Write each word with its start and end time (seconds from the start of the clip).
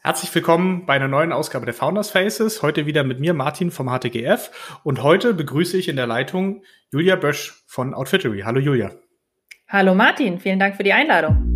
Herzlich 0.00 0.32
willkommen 0.32 0.86
bei 0.86 0.94
einer 0.94 1.08
neuen 1.08 1.32
Ausgabe 1.32 1.64
der 1.64 1.74
Founders 1.74 2.10
Faces. 2.10 2.62
Heute 2.62 2.86
wieder 2.86 3.02
mit 3.02 3.18
mir, 3.18 3.34
Martin 3.34 3.72
vom 3.72 3.88
HTGF. 3.88 4.78
Und 4.84 5.02
heute 5.02 5.34
begrüße 5.34 5.76
ich 5.76 5.88
in 5.88 5.96
der 5.96 6.06
Leitung 6.06 6.62
Julia 6.92 7.16
Bösch 7.16 7.64
von 7.66 7.94
Outfittery. 7.94 8.42
Hallo 8.44 8.60
Julia. 8.60 8.92
Hallo 9.66 9.94
Martin, 9.94 10.38
vielen 10.38 10.60
Dank 10.60 10.76
für 10.76 10.84
die 10.84 10.92
Einladung. 10.92 11.47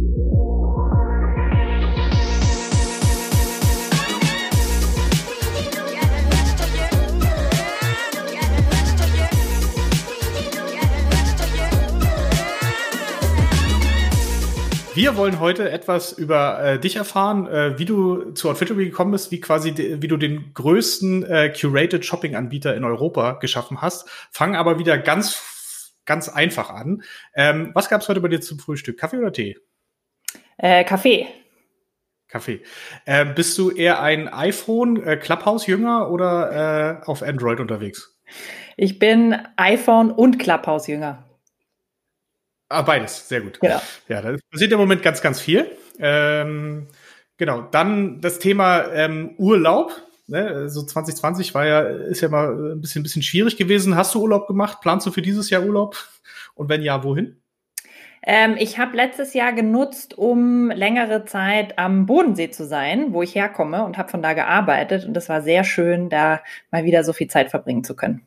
Wir 14.95 15.17
wollen 15.17 15.41
heute 15.41 15.71
etwas 15.71 16.13
über 16.13 16.63
äh, 16.63 16.79
dich 16.79 16.97
erfahren, 16.97 17.47
äh, 17.47 17.79
wie 17.79 17.87
du 17.87 18.33
zu 18.33 18.51
Outfittery 18.51 18.85
gekommen 18.85 19.13
bist, 19.13 19.31
wie 19.31 19.41
quasi, 19.41 19.75
wie 19.75 20.09
du 20.09 20.19
den 20.19 20.53
größten 20.53 21.25
äh, 21.25 21.49
curated 21.49 22.05
Shopping-Anbieter 22.05 22.77
in 22.77 22.85
Europa 22.85 23.33
geschaffen 23.33 23.81
hast. 23.81 24.07
Fangen 24.31 24.55
aber 24.55 24.79
wieder 24.79 24.99
ganz, 24.99 25.95
ganz 26.05 26.29
einfach 26.29 26.69
an. 26.69 27.03
Ähm, 27.35 27.71
was 27.73 27.89
gab's 27.89 28.07
heute 28.09 28.21
bei 28.21 28.29
dir 28.29 28.43
zum 28.43 28.59
Frühstück? 28.59 28.99
Kaffee 28.99 29.17
oder 29.17 29.33
Tee? 29.33 29.57
Äh, 30.59 30.85
Kaffee. 30.85 31.27
Kaffee. 32.29 32.61
Äh, 33.07 33.25
bist 33.25 33.57
du 33.57 33.71
eher 33.71 34.03
ein 34.03 34.29
iPhone 34.29 35.03
äh, 35.03 35.17
Clubhouse-Jünger 35.17 36.11
oder 36.11 37.01
äh, 37.03 37.07
auf 37.07 37.23
Android 37.23 37.61
unterwegs? 37.61 38.19
Ich 38.77 38.99
bin 38.99 39.39
iPhone 39.57 40.11
und 40.11 40.39
Clubhouse-Jünger. 40.39 41.32
Ah, 42.73 42.83
beides, 42.83 43.29
sehr 43.29 43.43
gut. 43.43 43.61
Genau. 43.61 43.81
Ja, 44.09 44.23
da 44.23 44.37
passiert 44.51 44.73
im 44.73 44.79
Moment 44.79 45.03
ganz, 45.03 45.21
ganz 45.21 45.41
viel. 45.41 45.71
Ähm, 45.99 46.89
genau, 47.37 47.63
dann 47.71 48.21
das 48.21 48.39
Thema 48.39 48.93
ähm, 48.93 49.35
Urlaub. 49.37 49.93
Ne? 50.27 50.69
So 50.71 50.83
2020 50.83 51.55
war 51.55 51.67
ja, 51.67 51.81
ist 51.81 52.23
ja 52.23 52.29
mal 52.29 52.73
ein 52.73 52.81
bisschen, 52.81 53.01
ein 53.01 53.03
bisschen 53.03 53.23
schwierig 53.23 53.57
gewesen. 53.57 53.97
Hast 53.97 54.15
du 54.15 54.23
Urlaub 54.23 54.47
gemacht? 54.47 54.81
Planst 54.81 55.07
du 55.07 55.11
für 55.11 55.23
dieses 55.23 55.51
Jahr 55.51 55.63
Urlaub? 55.63 55.97
Und 56.55 56.69
wenn 56.69 56.83
ja, 56.83 57.05
wohin? 57.05 57.43
Ähm, 58.25 58.57
ich 58.59 58.79
habe 58.79 58.97
letztes 58.97 59.35
Jahr 59.35 59.53
genutzt, 59.53 60.17
um 60.17 60.71
längere 60.71 61.25
Zeit 61.25 61.79
am 61.79 62.07
Bodensee 62.07 62.51
zu 62.51 62.65
sein, 62.65 63.13
wo 63.13 63.23
ich 63.23 63.35
herkomme 63.35 63.85
und 63.85 63.99
habe 63.99 64.11
von 64.11 64.23
da 64.23 64.33
gearbeitet. 64.33 65.05
Und 65.05 65.17
es 65.17 65.29
war 65.29 65.43
sehr 65.43 65.65
schön, 65.65 66.09
da 66.09 66.41
mal 66.71 66.85
wieder 66.85 67.03
so 67.05 67.13
viel 67.13 67.29
Zeit 67.29 67.51
verbringen 67.51 67.85
zu 67.85 67.97
können. 67.97 68.23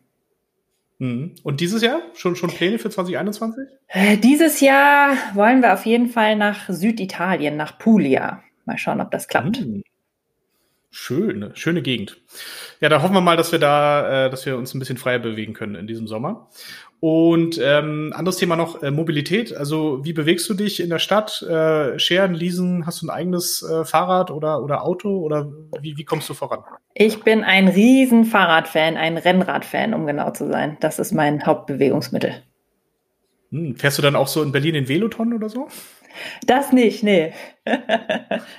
Mhm. 0.99 1.35
Und 1.43 1.59
dieses 1.59 1.81
Jahr? 1.81 2.01
Schon, 2.13 2.35
schon 2.35 2.49
Pläne 2.49 2.79
für 2.79 2.89
2021? 2.89 3.65
Äh, 3.87 4.17
dieses 4.17 4.61
Jahr 4.61 5.17
wollen 5.33 5.61
wir 5.61 5.73
auf 5.73 5.85
jeden 5.85 6.07
Fall 6.07 6.35
nach 6.35 6.69
Süditalien, 6.69 7.57
nach 7.57 7.77
Puglia. 7.77 8.41
Mal 8.65 8.77
schauen, 8.77 9.01
ob 9.01 9.11
das 9.11 9.27
klappt. 9.27 9.65
Mhm. 9.65 9.83
Schön, 10.97 11.51
schöne 11.55 11.81
Gegend. 11.81 12.21
Ja, 12.79 12.87
da 12.87 13.01
hoffen 13.01 13.13
wir 13.13 13.19
mal, 13.19 13.35
dass 13.35 13.51
wir 13.51 13.59
da, 13.59 14.27
äh, 14.27 14.29
dass 14.29 14.45
wir 14.45 14.57
uns 14.57 14.73
ein 14.73 14.79
bisschen 14.79 14.95
freier 14.95 15.19
bewegen 15.19 15.53
können 15.53 15.75
in 15.75 15.87
diesem 15.87 16.07
Sommer. 16.07 16.49
Und 16.99 17.59
ähm, 17.61 18.13
anderes 18.15 18.37
Thema 18.37 18.55
noch, 18.55 18.81
äh, 18.81 18.89
Mobilität. 18.89 19.55
Also 19.55 20.03
wie 20.03 20.13
bewegst 20.13 20.49
du 20.49 20.53
dich 20.53 20.79
in 20.79 20.89
der 20.89 20.99
Stadt? 20.99 21.41
Äh, 21.41 21.99
Scheren, 21.99 22.33
leasen, 22.33 22.85
hast 22.85 23.01
du 23.01 23.07
ein 23.07 23.09
eigenes 23.09 23.61
äh, 23.61 23.85
Fahrrad 23.85 24.31
oder, 24.31 24.63
oder 24.63 24.83
Auto 24.83 25.19
oder 25.19 25.51
wie, 25.81 25.97
wie 25.97 26.05
kommst 26.05 26.29
du 26.29 26.33
voran? 26.33 26.63
Ich 26.93 27.23
bin 27.23 27.43
ein 27.43 27.67
riesen 27.67 28.25
Fahrradfan, 28.25 28.97
ein 28.97 29.17
Rennradfan, 29.17 29.93
um 29.93 30.07
genau 30.07 30.31
zu 30.31 30.47
sein. 30.47 30.77
Das 30.79 30.97
ist 30.97 31.13
mein 31.13 31.45
Hauptbewegungsmittel. 31.45 32.41
Hm, 33.55 33.75
fährst 33.77 33.97
du 33.97 34.01
dann 34.01 34.17
auch 34.17 34.27
so 34.27 34.43
in 34.43 34.51
Berlin 34.51 34.75
in 34.75 34.89
Veloton 34.89 35.33
oder 35.33 35.47
so? 35.47 35.69
Das 36.45 36.71
nicht, 36.71 37.03
nee. 37.03 37.33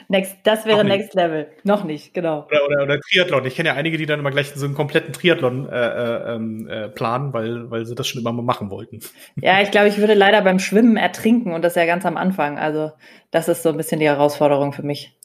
next, 0.09 0.37
das 0.45 0.67
wäre 0.67 0.85
Next 0.85 1.15
Level. 1.15 1.51
Noch 1.65 1.85
nicht, 1.85 2.13
genau. 2.15 2.47
Oder, 2.47 2.67
oder, 2.67 2.83
oder 2.83 3.01
Triathlon. 3.01 3.45
Ich 3.47 3.57
kenne 3.57 3.71
ja 3.71 3.75
einige, 3.75 3.97
die 3.99 4.07
dann 4.07 4.21
immer 4.21 4.31
gleich 4.31 4.51
so 4.51 4.65
einen 4.65 4.75
kompletten 4.75 5.13
Triathlon 5.13 5.69
äh, 5.69 5.75
äh, 5.75 6.35
ähm, 6.35 6.69
äh, 6.69 6.89
planen, 6.89 7.33
weil, 7.33 7.71
weil 7.71 7.87
sie 7.87 7.95
das 7.95 8.09
schon 8.09 8.21
immer 8.21 8.33
mal 8.33 8.43
machen 8.43 8.71
wollten. 8.71 9.01
Ja, 9.37 9.61
ich 9.61 9.71
glaube, 9.71 9.89
ich 9.89 9.99
würde 9.99 10.15
leider 10.15 10.43
beim 10.43 10.59
Schwimmen 10.59 10.97
ertrinken 10.97 11.53
und 11.53 11.63
das 11.63 11.75
ja 11.75 11.87
ganz 11.87 12.05
am 12.05 12.17
Anfang. 12.17 12.59
Also, 12.59 12.93
das 13.31 13.49
ist 13.49 13.63
so 13.63 13.71
ein 13.71 13.77
bisschen 13.77 14.01
die 14.01 14.07
Herausforderung 14.07 14.73
für 14.73 14.83
mich. 14.83 15.17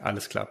Alles 0.00 0.28
klar. 0.28 0.48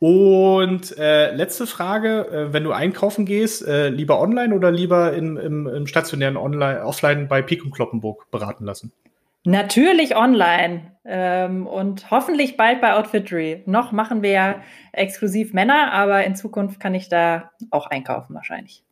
Und 0.00 0.96
äh, 0.96 1.34
letzte 1.34 1.66
Frage, 1.66 2.28
äh, 2.28 2.52
wenn 2.52 2.62
du 2.62 2.70
einkaufen 2.70 3.24
gehst, 3.24 3.66
äh, 3.66 3.88
lieber 3.88 4.20
online 4.20 4.54
oder 4.54 4.70
lieber 4.70 5.12
in, 5.12 5.36
im, 5.36 5.66
im 5.66 5.86
stationären 5.88 6.36
Online, 6.36 6.84
Offline 6.84 7.26
bei 7.26 7.42
Pik 7.42 7.64
und 7.64 7.72
Kloppenburg 7.72 8.30
beraten 8.30 8.64
lassen? 8.64 8.92
Natürlich 9.44 10.14
online 10.14 10.92
ähm, 11.04 11.66
und 11.66 12.10
hoffentlich 12.10 12.56
bald 12.56 12.80
bei 12.80 12.94
Outfittery. 12.94 13.62
Noch 13.66 13.90
machen 13.90 14.22
wir 14.22 14.30
ja 14.30 14.62
exklusiv 14.92 15.52
Männer, 15.52 15.92
aber 15.92 16.24
in 16.24 16.36
Zukunft 16.36 16.78
kann 16.78 16.94
ich 16.94 17.08
da 17.08 17.50
auch 17.70 17.86
einkaufen 17.86 18.34
wahrscheinlich. 18.34 18.84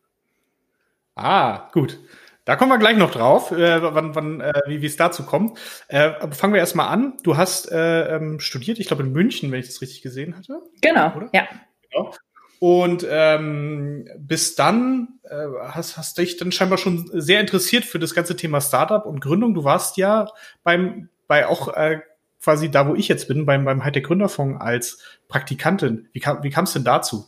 Ah, 1.15 1.69
gut. 1.71 1.99
Da 2.47 2.55
kommen 2.55 2.71
wir 2.71 2.77
gleich 2.77 2.95
noch 2.95 3.11
drauf, 3.11 3.51
äh, 3.51 3.83
wann, 3.93 4.15
wann, 4.15 4.39
äh, 4.39 4.53
wie 4.67 4.85
es 4.85 4.95
dazu 4.95 5.25
kommt. 5.25 5.59
Äh, 5.89 6.13
aber 6.21 6.31
fangen 6.31 6.53
wir 6.53 6.61
erstmal 6.61 6.87
an. 6.87 7.17
Du 7.23 7.35
hast 7.35 7.69
äh, 7.69 8.15
ähm, 8.15 8.39
studiert, 8.39 8.79
ich 8.79 8.87
glaube 8.87 9.03
in 9.03 9.11
München, 9.11 9.51
wenn 9.51 9.59
ich 9.59 9.65
das 9.65 9.81
richtig 9.81 10.01
gesehen 10.01 10.37
hatte. 10.37 10.61
Genau, 10.81 11.13
oder? 11.13 11.29
ja. 11.33 11.45
Genau. 11.91 12.13
Und 12.59 13.05
ähm, 13.09 14.07
bis 14.17 14.55
dann 14.55 15.19
äh, 15.23 15.35
hast, 15.67 15.97
hast 15.97 16.17
dich 16.19 16.37
dann 16.37 16.53
scheinbar 16.53 16.77
schon 16.77 17.09
sehr 17.11 17.41
interessiert 17.41 17.83
für 17.83 17.99
das 17.99 18.15
ganze 18.15 18.37
Thema 18.37 18.61
Startup 18.61 19.05
und 19.05 19.19
Gründung. 19.19 19.53
Du 19.53 19.65
warst 19.65 19.97
ja 19.97 20.29
beim 20.63 21.09
bei 21.27 21.47
auch 21.47 21.67
äh, 21.75 21.99
quasi 22.41 22.71
da, 22.71 22.87
wo 22.87 22.95
ich 22.95 23.09
jetzt 23.09 23.27
bin, 23.27 23.45
beim 23.45 23.65
beim 23.65 23.83
Hightech 23.83 24.05
Gründerfonds 24.05 24.61
als 24.61 25.03
Praktikantin. 25.27 26.07
Wie 26.13 26.21
kam 26.21 26.41
wie 26.43 26.49
kam 26.49 26.63
es 26.63 26.71
denn 26.71 26.85
dazu? 26.85 27.27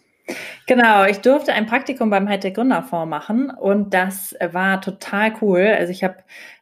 Genau, 0.68 1.06
ich 1.06 1.20
durfte 1.22 1.54
ein 1.54 1.66
Praktikum 1.66 2.10
beim 2.10 2.30
Hightech 2.30 2.54
Gründerfonds 2.54 3.10
machen 3.10 3.50
und 3.50 3.94
das 3.94 4.36
war 4.52 4.82
total 4.82 5.34
cool. 5.42 5.66
Also 5.66 5.92
ich 5.92 6.04
habe 6.04 6.18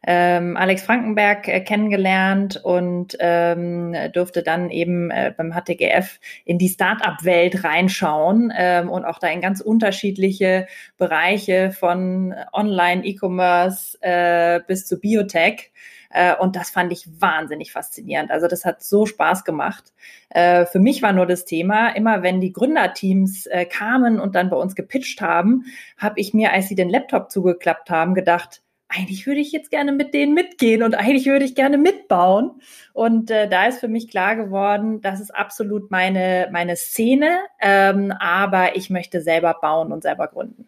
ähm, 0.06 0.56
Alex 0.56 0.82
Frankenberg 0.82 1.46
äh, 1.48 1.60
kennengelernt 1.60 2.58
und 2.64 3.16
ähm, 3.20 3.94
durfte 4.14 4.42
dann 4.42 4.70
eben 4.70 5.10
äh, 5.10 5.34
beim 5.36 5.52
HTGF 5.52 6.18
in 6.46 6.56
die 6.58 6.68
Startup-Welt 6.68 7.64
reinschauen 7.64 8.50
ähm, 8.56 8.88
und 8.88 9.04
auch 9.04 9.18
da 9.18 9.28
in 9.28 9.42
ganz 9.42 9.60
unterschiedliche 9.60 10.66
Bereiche 10.96 11.70
von 11.72 12.34
Online, 12.54 13.04
E-Commerce 13.04 13.98
äh, 14.00 14.60
bis 14.66 14.86
zu 14.86 14.98
Biotech. 14.98 15.70
Äh, 16.10 16.34
und 16.36 16.56
das 16.56 16.70
fand 16.70 16.92
ich 16.92 17.08
wahnsinnig 17.20 17.72
faszinierend. 17.72 18.30
Also 18.30 18.48
das 18.48 18.64
hat 18.64 18.82
so 18.82 19.06
Spaß 19.06 19.44
gemacht. 19.44 19.92
Äh, 20.30 20.66
für 20.66 20.78
mich 20.78 21.02
war 21.02 21.12
nur 21.12 21.26
das 21.26 21.44
Thema, 21.44 21.88
immer 21.90 22.22
wenn 22.22 22.40
die 22.40 22.52
Gründerteams 22.52 23.46
äh, 23.46 23.64
kamen 23.64 24.20
und 24.20 24.34
dann 24.34 24.50
bei 24.50 24.56
uns 24.56 24.74
gepitcht 24.74 25.20
haben, 25.20 25.64
habe 25.96 26.20
ich 26.20 26.34
mir, 26.34 26.52
als 26.52 26.68
sie 26.68 26.74
den 26.74 26.88
Laptop 26.88 27.30
zugeklappt 27.30 27.90
haben, 27.90 28.14
gedacht, 28.14 28.62
eigentlich 28.88 29.26
würde 29.26 29.40
ich 29.40 29.52
jetzt 29.52 29.70
gerne 29.70 29.92
mit 29.92 30.14
denen 30.14 30.32
mitgehen 30.32 30.82
und 30.82 30.94
eigentlich 30.94 31.26
würde 31.26 31.44
ich 31.44 31.54
gerne 31.54 31.76
mitbauen. 31.76 32.62
Und 32.94 33.30
äh, 33.30 33.48
da 33.48 33.66
ist 33.66 33.80
für 33.80 33.88
mich 33.88 34.08
klar 34.08 34.34
geworden, 34.34 35.02
das 35.02 35.20
ist 35.20 35.30
absolut 35.30 35.90
meine, 35.90 36.48
meine 36.52 36.74
Szene, 36.76 37.38
ähm, 37.60 38.12
aber 38.18 38.76
ich 38.76 38.88
möchte 38.88 39.20
selber 39.20 39.58
bauen 39.60 39.92
und 39.92 40.02
selber 40.02 40.26
gründen. 40.28 40.66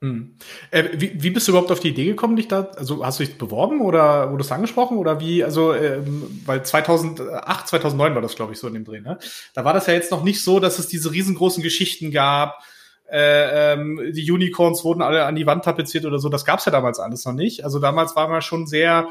Hm. 0.00 0.36
Äh, 0.70 0.84
wie, 0.94 1.20
wie 1.20 1.30
bist 1.30 1.48
du 1.48 1.52
überhaupt 1.52 1.72
auf 1.72 1.80
die 1.80 1.88
Idee 1.88 2.04
gekommen, 2.04 2.36
dich 2.36 2.46
da, 2.46 2.70
also 2.76 3.04
hast 3.04 3.18
du 3.18 3.24
dich 3.24 3.36
beworben 3.36 3.80
oder 3.80 4.30
wurdest 4.30 4.50
du 4.50 4.54
angesprochen 4.54 4.96
oder 4.96 5.18
wie, 5.18 5.42
also, 5.42 5.74
ähm, 5.74 6.40
weil 6.46 6.64
2008, 6.64 7.66
2009 7.66 8.14
war 8.14 8.22
das, 8.22 8.36
glaube 8.36 8.52
ich, 8.52 8.60
so 8.60 8.68
in 8.68 8.74
dem 8.74 8.84
Dreh, 8.84 9.00
ne? 9.00 9.18
Da 9.54 9.64
war 9.64 9.72
das 9.72 9.88
ja 9.88 9.94
jetzt 9.94 10.12
noch 10.12 10.22
nicht 10.22 10.44
so, 10.44 10.60
dass 10.60 10.78
es 10.78 10.86
diese 10.86 11.10
riesengroßen 11.10 11.64
Geschichten 11.64 12.12
gab, 12.12 12.62
äh, 13.10 13.72
ähm, 13.72 14.12
die 14.12 14.30
Unicorns 14.30 14.84
wurden 14.84 15.02
alle 15.02 15.24
an 15.24 15.34
die 15.34 15.46
Wand 15.46 15.64
tapeziert 15.64 16.04
oder 16.04 16.18
so, 16.18 16.28
das 16.28 16.44
gab's 16.44 16.66
ja 16.66 16.72
damals 16.72 16.98
alles 16.98 17.24
noch 17.24 17.32
nicht. 17.32 17.64
Also 17.64 17.80
damals 17.80 18.14
war 18.14 18.28
man 18.28 18.42
schon 18.42 18.66
sehr, 18.66 19.08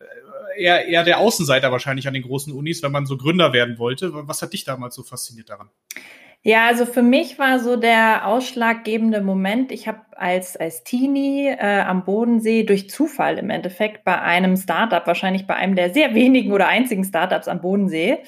äh, 0.00 0.62
eher, 0.62 0.86
eher 0.86 1.04
der 1.04 1.18
Außenseiter 1.18 1.70
wahrscheinlich 1.70 2.08
an 2.08 2.14
den 2.14 2.22
großen 2.22 2.52
Unis, 2.52 2.82
wenn 2.82 2.92
man 2.92 3.06
so 3.06 3.16
Gründer 3.18 3.52
werden 3.52 3.78
wollte. 3.78 4.10
Was 4.12 4.42
hat 4.42 4.52
dich 4.52 4.64
damals 4.64 4.94
so 4.94 5.02
fasziniert 5.02 5.50
daran? 5.50 5.68
Ja, 6.44 6.66
also 6.68 6.86
für 6.86 7.02
mich 7.02 7.38
war 7.38 7.58
so 7.58 7.76
der 7.76 8.26
ausschlaggebende 8.26 9.20
Moment, 9.20 9.72
ich 9.72 9.88
habe 9.88 10.00
als, 10.16 10.56
als 10.56 10.84
Teenie 10.84 11.48
äh, 11.48 11.80
am 11.80 12.04
Bodensee 12.04 12.62
durch 12.62 12.88
Zufall 12.88 13.38
im 13.38 13.50
Endeffekt 13.50 14.04
bei 14.04 14.20
einem 14.20 14.56
Startup, 14.56 15.04
wahrscheinlich 15.06 15.46
bei 15.46 15.54
einem 15.56 15.74
der 15.74 15.90
sehr 15.92 16.14
wenigen 16.14 16.52
oder 16.52 16.68
einzigen 16.68 17.04
Startups 17.04 17.48
am 17.48 17.60
Bodensee, 17.60 18.18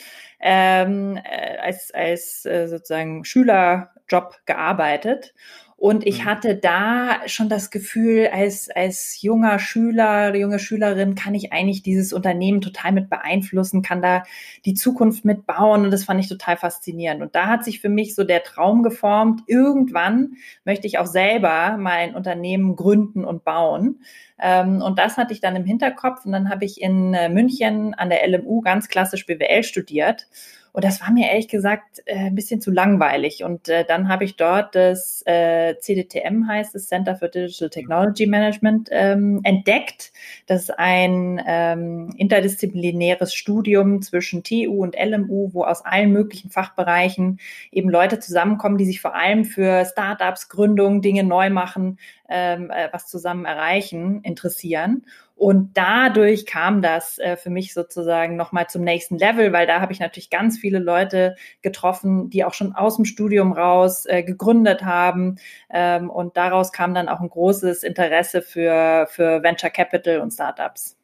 ähm, 0.40 1.18
äh, 1.22 1.58
als, 1.58 1.92
als 1.94 2.44
äh, 2.46 2.66
sozusagen 2.66 3.24
Schülerjob 3.24 4.36
gearbeitet. 4.44 5.32
Und 5.81 6.06
ich 6.06 6.25
mhm. 6.25 6.25
hatte 6.27 6.56
da 6.56 7.27
schon 7.27 7.49
das 7.49 7.71
Gefühl, 7.71 8.29
als, 8.31 8.69
als 8.69 9.23
junger 9.23 9.59
Schüler, 9.59 10.37
junge 10.37 10.59
Schülerin 10.59 11.15
kann 11.15 11.35
ich 11.35 11.55
eigentlich 11.55 11.81
dieses 11.81 12.12
Unternehmen 12.12 12.61
total 12.61 12.93
mit 12.93 13.09
beeinflussen, 13.09 13.81
kann 13.81 14.03
da 14.03 14.23
die 14.67 14.75
Zukunft 14.75 15.25
mitbauen. 15.25 15.85
Und 15.85 15.91
das 15.91 16.05
fand 16.05 16.21
ich 16.21 16.29
total 16.29 16.59
faszinierend. 16.59 17.23
Und 17.23 17.35
da 17.35 17.47
hat 17.47 17.65
sich 17.65 17.81
für 17.81 17.88
mich 17.88 18.15
so 18.15 18.25
der 18.25 18.43
Traum 18.43 18.82
geformt, 18.82 19.41
irgendwann 19.47 20.35
möchte 20.67 20.87
ich 20.87 20.99
auch 20.99 21.06
selber 21.06 21.79
mein 21.79 22.15
Unternehmen 22.15 22.77
gründen 22.77 23.25
und 23.25 23.44
bauen. 23.44 24.03
Ähm, 24.38 24.82
und 24.82 24.99
das 24.99 25.17
hatte 25.17 25.32
ich 25.32 25.41
dann 25.41 25.56
im 25.56 25.65
Hinterkopf. 25.65 26.27
Und 26.27 26.32
dann 26.32 26.50
habe 26.50 26.67
ich 26.67 26.82
in 26.82 27.15
äh, 27.15 27.31
München 27.31 27.94
an 27.94 28.11
der 28.11 28.29
LMU 28.29 28.61
ganz 28.61 28.88
klassisch 28.88 29.25
BWL 29.25 29.62
studiert 29.62 30.27
und 30.72 30.84
das 30.84 31.00
war 31.00 31.11
mir 31.11 31.28
ehrlich 31.28 31.49
gesagt 31.49 32.02
äh, 32.06 32.26
ein 32.26 32.34
bisschen 32.34 32.61
zu 32.61 32.70
langweilig. 32.70 33.43
Und 33.43 33.69
äh, 33.69 33.84
dann 33.84 34.08
habe 34.08 34.25
ich 34.25 34.37
dort 34.37 34.75
das 34.75 35.22
äh, 35.26 35.76
CDTM 35.78 36.46
heißt, 36.46 36.75
das 36.75 36.87
Center 36.87 37.17
for 37.17 37.28
Digital 37.28 37.70
Technology 37.70 38.26
Management, 38.26 38.88
ähm, 38.93 39.40
entdeckt. 39.43 40.12
Das 40.46 40.62
ist 40.62 40.78
ein 40.78 41.43
ähm, 41.46 42.14
interdisziplinäres 42.17 43.34
Studium 43.34 44.02
zwischen 44.02 44.44
TU 44.44 44.82
und 44.82 44.96
LMU, 44.96 45.50
wo 45.52 45.64
aus 45.64 45.84
allen 45.84 46.12
möglichen 46.12 46.50
Fachbereichen 46.50 47.40
eben 47.72 47.90
Leute 47.90 48.20
zusammenkommen, 48.20 48.78
die 48.78 48.84
sich 48.87 49.00
vor 49.00 49.14
allem 49.14 49.44
für 49.44 49.84
Startups, 49.84 50.49
Gründungen, 50.49 51.02
Dinge 51.02 51.25
neu 51.25 51.50
machen, 51.50 51.99
ähm, 52.31 52.71
äh, 52.71 52.88
was 52.93 53.06
zusammen 53.06 53.44
erreichen, 53.44 54.23
interessieren. 54.23 55.05
Und 55.37 55.77
dadurch 55.77 56.47
kam 56.47 56.82
das 56.82 57.19
äh, 57.19 57.37
für 57.37 57.50
mich 57.50 57.73
sozusagen 57.73 58.37
nochmal 58.37 58.69
zum 58.69 58.82
nächsten 58.82 59.17
Level, 59.19 59.53
weil 59.53 59.67
da 59.67 59.81
habe 59.81 59.93
ich 59.93 59.99
natürlich 59.99 60.31
ganz 60.31 60.59
viele 60.59 60.79
Leute 60.79 61.35
getroffen, 61.62 62.29
die 62.31 62.44
auch 62.44 62.55
schon 62.55 62.75
aus 62.75 62.97
dem 62.97 63.06
Studium 63.06 63.53
raus 63.53 64.05
äh, 64.06 64.23
gegründet 64.23 64.85
haben. 64.85 65.37
Ähm, 65.71 66.11
und 66.11 66.37
daraus 66.37 66.73
kam 66.73 66.94
dann 66.94 67.09
auch 67.09 67.21
ein 67.21 67.31
großes 67.31 67.82
Interesse 67.82 68.43
für, 68.43 69.09
für 69.11 69.43
Venture 69.43 69.71
Capital 69.71 70.21
und 70.21 70.31
Startups. 70.31 71.00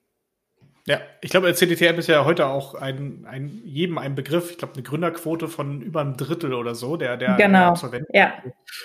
Ja, 0.88 1.00
ich 1.20 1.30
glaube, 1.30 1.52
CDTM 1.52 1.98
ist 1.98 2.06
ja 2.06 2.24
heute 2.24 2.46
auch 2.46 2.76
ein, 2.76 3.26
ein, 3.28 3.60
jedem 3.64 3.98
ein 3.98 4.14
Begriff. 4.14 4.52
Ich 4.52 4.58
glaube, 4.58 4.74
eine 4.74 4.84
Gründerquote 4.84 5.48
von 5.48 5.82
über 5.82 6.00
einem 6.00 6.16
Drittel 6.16 6.54
oder 6.54 6.76
so, 6.76 6.96
der, 6.96 7.16
der, 7.16 7.34
genau. 7.34 7.58
der 7.58 7.66
Absolventen. 7.66 8.16
Ja. 8.16 8.34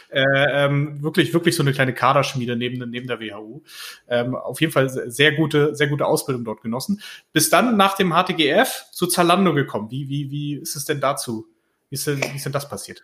Äh, 0.09 0.65
ähm, 0.65 1.03
wirklich, 1.03 1.31
wirklich 1.31 1.55
so 1.55 1.61
eine 1.61 1.73
kleine 1.73 1.93
Kaderschmiede 1.93 2.55
neben, 2.55 2.89
neben 2.89 3.07
der 3.07 3.19
WHU. 3.19 3.61
Ähm, 4.09 4.33
auf 4.33 4.59
jeden 4.61 4.73
Fall 4.73 4.89
sehr 4.89 5.33
gute, 5.33 5.75
sehr 5.75 5.87
gute 5.89 6.07
Ausbildung 6.07 6.43
dort 6.43 6.63
genossen. 6.63 7.01
Bis 7.33 7.51
dann 7.51 7.77
nach 7.77 7.95
dem 7.95 8.13
HTGF 8.13 8.85
zu 8.91 9.05
Zalando 9.05 9.53
gekommen. 9.53 9.91
Wie, 9.91 10.09
wie, 10.09 10.31
wie 10.31 10.55
ist 10.55 10.75
es 10.75 10.85
denn 10.85 11.01
dazu? 11.01 11.45
Wie 11.91 11.95
ist, 11.95 12.07
denn, 12.07 12.19
wie 12.23 12.35
ist 12.37 12.45
denn 12.45 12.53
das 12.53 12.67
passiert? 12.67 13.03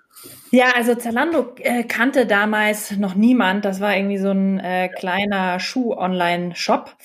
Ja, 0.50 0.72
also 0.76 0.96
Zalando 0.96 1.54
äh, 1.58 1.84
kannte 1.84 2.26
damals 2.26 2.98
noch 2.98 3.14
niemand. 3.14 3.64
Das 3.64 3.80
war 3.80 3.96
irgendwie 3.96 4.18
so 4.18 4.32
ein 4.32 4.60
äh, 4.60 4.90
kleiner 4.90 5.60
Schuh-Online-Shop. 5.60 6.96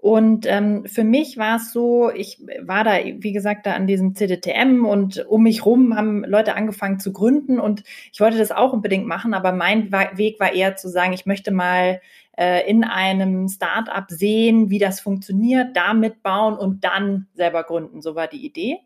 Und 0.00 0.46
ähm, 0.46 0.86
für 0.86 1.04
mich 1.04 1.36
war 1.36 1.56
es 1.56 1.72
so, 1.72 2.10
ich 2.10 2.40
war 2.62 2.84
da, 2.84 2.92
wie 3.04 3.32
gesagt, 3.32 3.66
da 3.66 3.74
an 3.74 3.86
diesem 3.86 4.14
CDTM 4.14 4.86
und 4.86 5.26
um 5.26 5.42
mich 5.42 5.66
rum 5.66 5.94
haben 5.94 6.24
Leute 6.24 6.54
angefangen 6.54 6.98
zu 6.98 7.12
gründen 7.12 7.60
und 7.60 7.82
ich 8.10 8.18
wollte 8.18 8.38
das 8.38 8.50
auch 8.50 8.72
unbedingt 8.72 9.06
machen, 9.06 9.34
aber 9.34 9.52
mein 9.52 9.92
Weg 9.92 10.40
war 10.40 10.54
eher 10.54 10.74
zu 10.76 10.88
sagen, 10.88 11.12
ich 11.12 11.26
möchte 11.26 11.50
mal 11.50 12.00
äh, 12.38 12.66
in 12.66 12.82
einem 12.82 13.46
Startup 13.48 14.06
sehen, 14.08 14.70
wie 14.70 14.78
das 14.78 15.00
funktioniert, 15.00 15.76
damit 15.76 16.22
bauen 16.22 16.56
und 16.56 16.82
dann 16.82 17.26
selber 17.34 17.62
gründen. 17.62 18.00
So 18.00 18.14
war 18.14 18.26
die 18.26 18.46
Idee. 18.46 18.78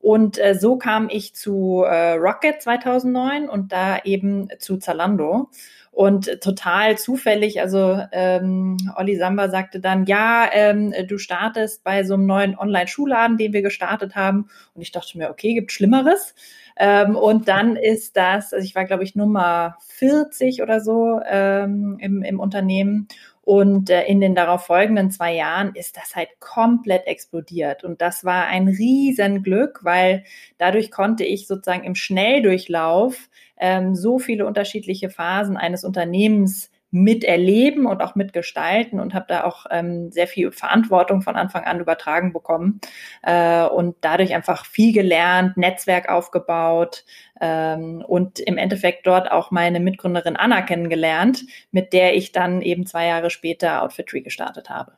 Und 0.00 0.38
äh, 0.38 0.56
so 0.56 0.76
kam 0.76 1.08
ich 1.08 1.34
zu 1.36 1.84
äh, 1.86 2.14
Rocket 2.14 2.60
2009 2.60 3.48
und 3.48 3.70
da 3.70 3.98
eben 4.02 4.48
zu 4.58 4.78
Zalando. 4.78 5.50
Und 5.98 6.40
total 6.40 6.96
zufällig, 6.96 7.60
also 7.60 8.00
ähm, 8.12 8.76
Olli 8.94 9.16
Samba 9.16 9.48
sagte 9.48 9.80
dann, 9.80 10.06
ja, 10.06 10.48
ähm, 10.52 10.94
du 11.08 11.18
startest 11.18 11.82
bei 11.82 12.04
so 12.04 12.14
einem 12.14 12.24
neuen 12.24 12.56
Online-Schuhladen, 12.56 13.36
den 13.36 13.52
wir 13.52 13.62
gestartet 13.62 14.14
haben. 14.14 14.48
Und 14.74 14.82
ich 14.82 14.92
dachte 14.92 15.18
mir, 15.18 15.28
okay, 15.28 15.54
gibt 15.54 15.72
Schlimmeres. 15.72 16.36
Ähm, 16.76 17.16
und 17.16 17.48
dann 17.48 17.74
ist 17.74 18.16
das, 18.16 18.52
also 18.52 18.64
ich 18.64 18.76
war, 18.76 18.84
glaube 18.84 19.02
ich, 19.02 19.16
Nummer 19.16 19.76
40 19.88 20.62
oder 20.62 20.78
so 20.80 21.20
ähm, 21.28 21.96
im, 21.98 22.22
im 22.22 22.38
Unternehmen. 22.38 23.08
Und 23.48 23.88
äh, 23.88 24.04
in 24.04 24.20
den 24.20 24.34
darauf 24.34 24.66
folgenden 24.66 25.10
zwei 25.10 25.34
Jahren 25.34 25.74
ist 25.74 25.96
das 25.96 26.14
halt 26.14 26.28
komplett 26.38 27.06
explodiert. 27.06 27.82
Und 27.82 28.02
das 28.02 28.22
war 28.22 28.44
ein 28.44 28.68
Riesenglück, 28.68 29.80
weil 29.82 30.24
dadurch 30.58 30.90
konnte 30.90 31.24
ich 31.24 31.46
sozusagen 31.46 31.82
im 31.82 31.94
Schnelldurchlauf 31.94 33.30
ähm, 33.56 33.94
so 33.94 34.18
viele 34.18 34.44
unterschiedliche 34.44 35.08
Phasen 35.08 35.56
eines 35.56 35.82
Unternehmens 35.82 36.70
miterleben 36.90 37.86
und 37.86 38.02
auch 38.02 38.14
mitgestalten 38.14 38.98
und 38.98 39.14
habe 39.14 39.26
da 39.28 39.44
auch 39.44 39.66
ähm, 39.70 40.10
sehr 40.10 40.26
viel 40.26 40.52
Verantwortung 40.52 41.22
von 41.22 41.36
Anfang 41.36 41.64
an 41.64 41.80
übertragen 41.80 42.32
bekommen 42.32 42.80
äh, 43.22 43.64
und 43.64 43.96
dadurch 44.00 44.34
einfach 44.34 44.64
viel 44.64 44.92
gelernt, 44.92 45.56
Netzwerk 45.56 46.08
aufgebaut 46.08 47.04
ähm, 47.40 48.04
und 48.06 48.40
im 48.40 48.56
Endeffekt 48.56 49.06
dort 49.06 49.30
auch 49.30 49.50
meine 49.50 49.80
Mitgründerin 49.80 50.36
Anna 50.36 50.62
kennengelernt, 50.62 51.44
mit 51.70 51.92
der 51.92 52.14
ich 52.16 52.32
dann 52.32 52.62
eben 52.62 52.86
zwei 52.86 53.06
Jahre 53.06 53.30
später 53.30 53.82
Outfitry 53.82 54.22
gestartet 54.22 54.70
habe. 54.70 54.97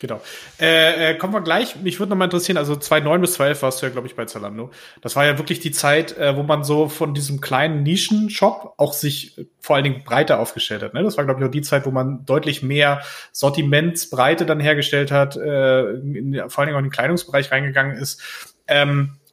Genau. 0.00 0.20
Äh, 0.60 1.12
äh, 1.12 1.14
kommen 1.14 1.32
wir 1.32 1.40
gleich. 1.40 1.76
Mich 1.76 2.00
würde 2.00 2.10
noch 2.10 2.16
mal 2.16 2.24
interessieren, 2.24 2.56
also 2.56 2.74
2009 2.74 3.20
bis 3.20 3.34
2011 3.34 3.62
warst 3.62 3.80
du 3.80 3.86
ja, 3.86 3.92
glaube 3.92 4.08
ich, 4.08 4.16
bei 4.16 4.24
Zalando. 4.24 4.70
Das 5.00 5.14
war 5.14 5.24
ja 5.24 5.38
wirklich 5.38 5.60
die 5.60 5.70
Zeit, 5.70 6.18
äh, 6.18 6.36
wo 6.36 6.42
man 6.42 6.64
so 6.64 6.88
von 6.88 7.14
diesem 7.14 7.40
kleinen 7.40 7.84
Nischenshop 7.84 8.74
auch 8.76 8.92
sich 8.92 9.38
äh, 9.38 9.46
vor 9.60 9.76
allen 9.76 9.84
Dingen 9.84 10.02
breiter 10.04 10.40
aufgestellt 10.40 10.82
hat. 10.82 10.94
Ne? 10.94 11.04
Das 11.04 11.16
war, 11.16 11.24
glaube 11.24 11.40
ich, 11.40 11.46
auch 11.46 11.50
die 11.50 11.62
Zeit, 11.62 11.86
wo 11.86 11.92
man 11.92 12.26
deutlich 12.26 12.62
mehr 12.62 13.02
Sortimentsbreite 13.30 14.46
dann 14.46 14.58
hergestellt 14.58 15.12
hat, 15.12 15.36
äh, 15.36 15.90
in, 15.92 16.42
vor 16.48 16.58
allen 16.58 16.66
Dingen 16.66 16.76
auch 16.76 16.80
in 16.80 16.86
den 16.86 16.90
Kleidungsbereich 16.90 17.52
reingegangen 17.52 17.96
ist. 17.96 18.20
Ähm, 18.66 19.12
äh, 19.14 19.23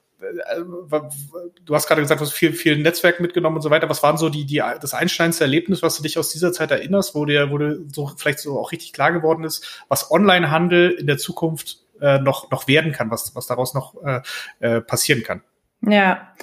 du 1.66 1.76
hast 1.76 1.88
gerade 1.88 2.02
gesagt, 2.02 2.22
du 2.22 2.26
hast 2.26 2.34
viel, 2.34 2.54
viel 2.54 2.78
Netzwerk 2.78 3.20
mitgenommen 3.20 3.58
und 3.58 3.62
so 3.62 3.70
weiter. 3.70 3.90
Was 3.90 4.04
waren 4.04 4.18
so 4.18 4.30
die, 4.30 4.46
die, 4.46 4.62
das 4.82 4.94
einschneidendste 4.94 5.44
Erlebnis, 5.44 5.82
was 5.82 5.98
du 5.98 6.04
dich 6.04 6.18
aus 6.18 6.30
dieser 6.30 6.54
Zeit 6.54 6.72
erinnerst, 6.72 7.16
wo 7.16 7.26
dir, 7.26 7.52
wo 7.52 7.58
dir 7.58 7.80
so 7.92 8.12
vielleicht 8.18 8.40
so 8.40 8.60
auch 8.60 8.72
richtig 8.72 8.94
klar 8.94 9.12
geworden 9.12 9.44
ist, 9.44 9.84
was 9.88 10.12
Onlinehandel 10.12 10.92
in 10.92 11.08
der 11.08 11.18
Zukunft 11.18 11.80
äh, 12.02 12.20
noch, 12.20 12.52
noch 12.52 12.68
werden 12.68 12.92
kann, 12.92 13.12
was, 13.12 13.36
was 13.36 13.48
daraus 13.48 13.74
noch 13.74 13.96
äh, 14.04 14.22
äh, 14.60 14.82
passieren 14.82 15.24
kann? 15.24 15.42
Ja, 15.82 16.34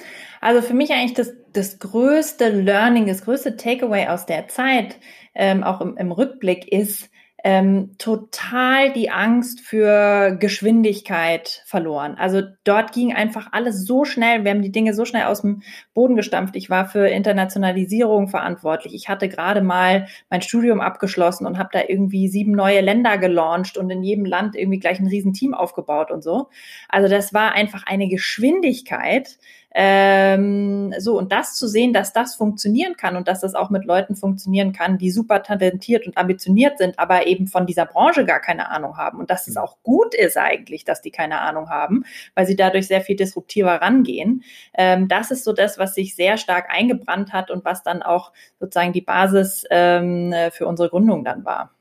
also 0.41 0.61
für 0.61 0.73
mich 0.73 0.91
eigentlich 0.91 1.13
das, 1.13 1.33
das 1.53 1.79
größte 1.79 2.49
Learning, 2.49 3.07
das 3.07 3.23
größte 3.23 3.57
Takeaway 3.57 4.07
aus 4.07 4.25
der 4.25 4.47
Zeit, 4.47 4.97
ähm, 5.35 5.63
auch 5.63 5.81
im, 5.81 5.97
im 5.97 6.11
Rückblick 6.11 6.67
ist, 6.71 7.09
ähm, 7.43 7.95
total 7.97 8.91
die 8.91 9.09
Angst 9.09 9.61
für 9.61 10.35
Geschwindigkeit 10.39 11.63
verloren. 11.65 12.15
Also 12.17 12.41
dort 12.65 12.91
ging 12.91 13.13
einfach 13.13 13.49
alles 13.51 13.85
so 13.85 14.03
schnell. 14.03 14.43
Wir 14.43 14.51
haben 14.51 14.61
die 14.61 14.71
Dinge 14.71 14.93
so 14.93 15.05
schnell 15.05 15.23
aus 15.23 15.41
dem 15.41 15.61
Boden 15.93 16.15
gestampft. 16.15 16.55
Ich 16.55 16.69
war 16.69 16.85
für 16.85 17.07
Internationalisierung 17.07 18.27
verantwortlich. 18.27 18.93
Ich 18.93 19.07
hatte 19.07 19.29
gerade 19.29 19.61
mal 19.61 20.07
mein 20.29 20.41
Studium 20.41 20.81
abgeschlossen 20.81 21.45
und 21.45 21.57
habe 21.57 21.69
da 21.71 21.81
irgendwie 21.87 22.27
sieben 22.27 22.51
neue 22.51 22.81
Länder 22.81 23.17
gelauncht 23.17 23.77
und 23.77 23.89
in 23.89 24.03
jedem 24.03 24.25
Land 24.25 24.55
irgendwie 24.55 24.79
gleich 24.79 24.99
ein 24.99 25.07
Riesenteam 25.07 25.53
aufgebaut 25.53 26.11
und 26.11 26.23
so. 26.23 26.49
Also 26.89 27.07
das 27.07 27.33
war 27.33 27.53
einfach 27.53 27.83
eine 27.85 28.09
Geschwindigkeit, 28.09 29.37
ähm, 29.71 30.95
so, 30.97 31.17
und 31.17 31.31
das 31.31 31.55
zu 31.55 31.67
sehen, 31.67 31.93
dass 31.93 32.11
das 32.11 32.35
funktionieren 32.35 32.95
kann 32.97 33.15
und 33.15 33.27
dass 33.27 33.41
das 33.41 33.53
auch 33.53 33.69
mit 33.69 33.85
Leuten 33.85 34.15
funktionieren 34.15 34.73
kann, 34.73 34.97
die 34.97 35.11
super 35.11 35.43
talentiert 35.43 36.07
und 36.07 36.17
ambitioniert 36.17 36.79
sind, 36.79 36.97
aber 36.97 37.27
eben 37.27 37.47
von 37.47 37.67
dieser 37.67 37.85
Branche 37.85 38.25
gar 38.25 38.39
keine 38.39 38.69
Ahnung 38.71 38.97
haben. 38.97 39.19
Und 39.19 39.29
dass 39.29 39.47
es 39.47 39.57
auch 39.57 39.77
gut 39.83 40.15
ist 40.15 40.37
eigentlich, 40.37 40.85
dass 40.85 41.01
die 41.01 41.11
keine 41.11 41.39
Ahnung 41.41 41.69
haben, 41.69 42.03
weil 42.33 42.47
sie 42.47 42.55
dadurch 42.55 42.87
sehr 42.87 43.01
viel 43.01 43.15
disruptiver 43.15 43.75
rangehen. 43.75 44.43
Ähm, 44.73 45.07
das 45.07 45.29
ist 45.29 45.43
so 45.43 45.53
das, 45.53 45.77
was 45.77 45.93
sich 45.93 46.15
sehr 46.15 46.37
stark 46.37 46.69
eingebrannt 46.69 47.31
hat 47.31 47.51
und 47.51 47.63
was 47.63 47.83
dann 47.83 48.01
auch 48.01 48.31
sozusagen 48.59 48.93
die 48.93 49.01
Basis 49.01 49.65
ähm, 49.69 50.33
für 50.51 50.65
unsere 50.65 50.89
Gründung 50.89 51.23
dann 51.23 51.45
war. 51.45 51.71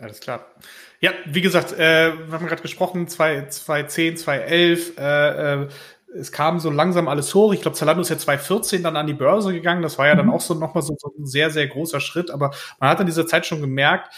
Alles 0.00 0.18
klar. 0.18 0.44
Ja, 1.00 1.12
wie 1.26 1.40
gesagt, 1.40 1.72
äh, 1.72 2.12
wir 2.16 2.32
haben 2.32 2.46
gerade 2.46 2.62
gesprochen, 2.62 3.06
2010, 3.06 4.16
2011, 4.16 4.98
äh, 4.98 5.62
äh, 5.64 5.68
es 6.14 6.32
kam 6.32 6.60
so 6.60 6.70
langsam 6.70 7.08
alles 7.08 7.34
hoch. 7.34 7.52
Ich 7.52 7.62
glaube, 7.62 7.76
Zalando 7.76 8.02
ist 8.02 8.08
ja 8.08 8.18
2014 8.18 8.82
dann 8.82 8.96
an 8.96 9.06
die 9.06 9.14
Börse 9.14 9.52
gegangen. 9.52 9.82
Das 9.82 9.98
war 9.98 10.06
ja 10.06 10.14
dann 10.14 10.26
mhm. 10.26 10.32
auch 10.32 10.40
so 10.40 10.54
nochmal 10.54 10.82
so, 10.82 10.96
so 10.98 11.12
ein 11.18 11.26
sehr, 11.26 11.50
sehr 11.50 11.66
großer 11.66 12.00
Schritt. 12.00 12.30
Aber 12.30 12.52
man 12.78 12.90
hat 12.90 13.00
in 13.00 13.06
dieser 13.06 13.26
Zeit 13.26 13.46
schon 13.46 13.60
gemerkt, 13.60 14.14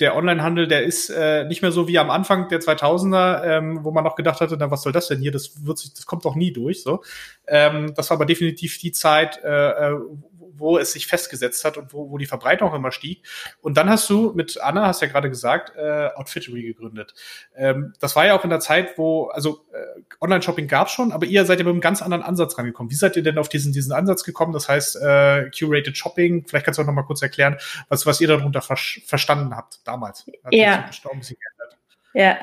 der 0.00 0.14
Onlinehandel, 0.14 0.68
der 0.68 0.84
ist 0.84 1.10
äh, 1.10 1.44
nicht 1.44 1.62
mehr 1.62 1.72
so 1.72 1.88
wie 1.88 1.98
am 1.98 2.10
Anfang 2.10 2.48
der 2.48 2.60
2000er, 2.60 3.42
ähm, 3.44 3.80
wo 3.82 3.90
man 3.90 4.04
noch 4.04 4.14
gedacht 4.14 4.40
hatte, 4.40 4.56
na 4.58 4.70
was 4.70 4.82
soll 4.82 4.92
das 4.92 5.08
denn 5.08 5.20
hier? 5.20 5.32
Das 5.32 5.66
wird 5.66 5.78
sich, 5.78 5.92
das 5.92 6.06
kommt 6.06 6.24
doch 6.24 6.36
nie 6.36 6.52
durch. 6.52 6.82
So, 6.82 7.02
ähm, 7.48 7.94
das 7.96 8.10
war 8.10 8.16
aber 8.16 8.26
definitiv 8.26 8.78
die 8.78 8.92
Zeit, 8.92 9.42
äh, 9.42 9.70
äh 9.70 9.98
wo 10.58 10.78
es 10.78 10.92
sich 10.92 11.06
festgesetzt 11.06 11.64
hat 11.64 11.76
und 11.76 11.92
wo, 11.92 12.10
wo 12.10 12.18
die 12.18 12.26
Verbreitung 12.26 12.74
immer 12.74 12.92
stieg. 12.92 13.26
Und 13.60 13.76
dann 13.76 13.88
hast 13.88 14.08
du 14.10 14.32
mit 14.34 14.60
Anna, 14.60 14.86
hast 14.86 15.02
ja 15.02 15.08
gerade 15.08 15.28
gesagt, 15.28 15.76
äh, 15.76 16.08
Outfittery 16.14 16.62
gegründet. 16.62 17.14
Ähm, 17.56 17.94
das 18.00 18.16
war 18.16 18.26
ja 18.26 18.38
auch 18.38 18.44
in 18.44 18.50
der 18.50 18.60
Zeit, 18.60 18.98
wo, 18.98 19.28
also 19.28 19.64
äh, 19.72 20.00
Online-Shopping 20.20 20.68
gab 20.68 20.90
schon, 20.90 21.12
aber 21.12 21.26
ihr 21.26 21.44
seid 21.44 21.58
ja 21.58 21.64
mit 21.64 21.72
einem 21.72 21.80
ganz 21.80 22.02
anderen 22.02 22.22
Ansatz 22.22 22.58
rangekommen. 22.58 22.90
Wie 22.90 22.96
seid 22.96 23.16
ihr 23.16 23.22
denn 23.22 23.38
auf 23.38 23.48
diesen, 23.48 23.72
diesen 23.72 23.92
Ansatz 23.92 24.24
gekommen? 24.24 24.52
Das 24.52 24.68
heißt, 24.68 24.96
äh, 24.96 25.50
Curated 25.50 25.96
Shopping, 25.96 26.44
vielleicht 26.46 26.64
kannst 26.64 26.78
du 26.78 26.82
auch 26.82 26.86
noch 26.86 26.94
mal 26.94 27.02
kurz 27.02 27.22
erklären, 27.22 27.56
was, 27.88 28.06
was 28.06 28.20
ihr 28.20 28.28
darunter 28.28 28.62
ver 28.62 28.76
verstanden 28.76 29.56
habt 29.56 29.86
damals. 29.86 30.26
ja. 30.50 30.86
Ja. 32.14 32.38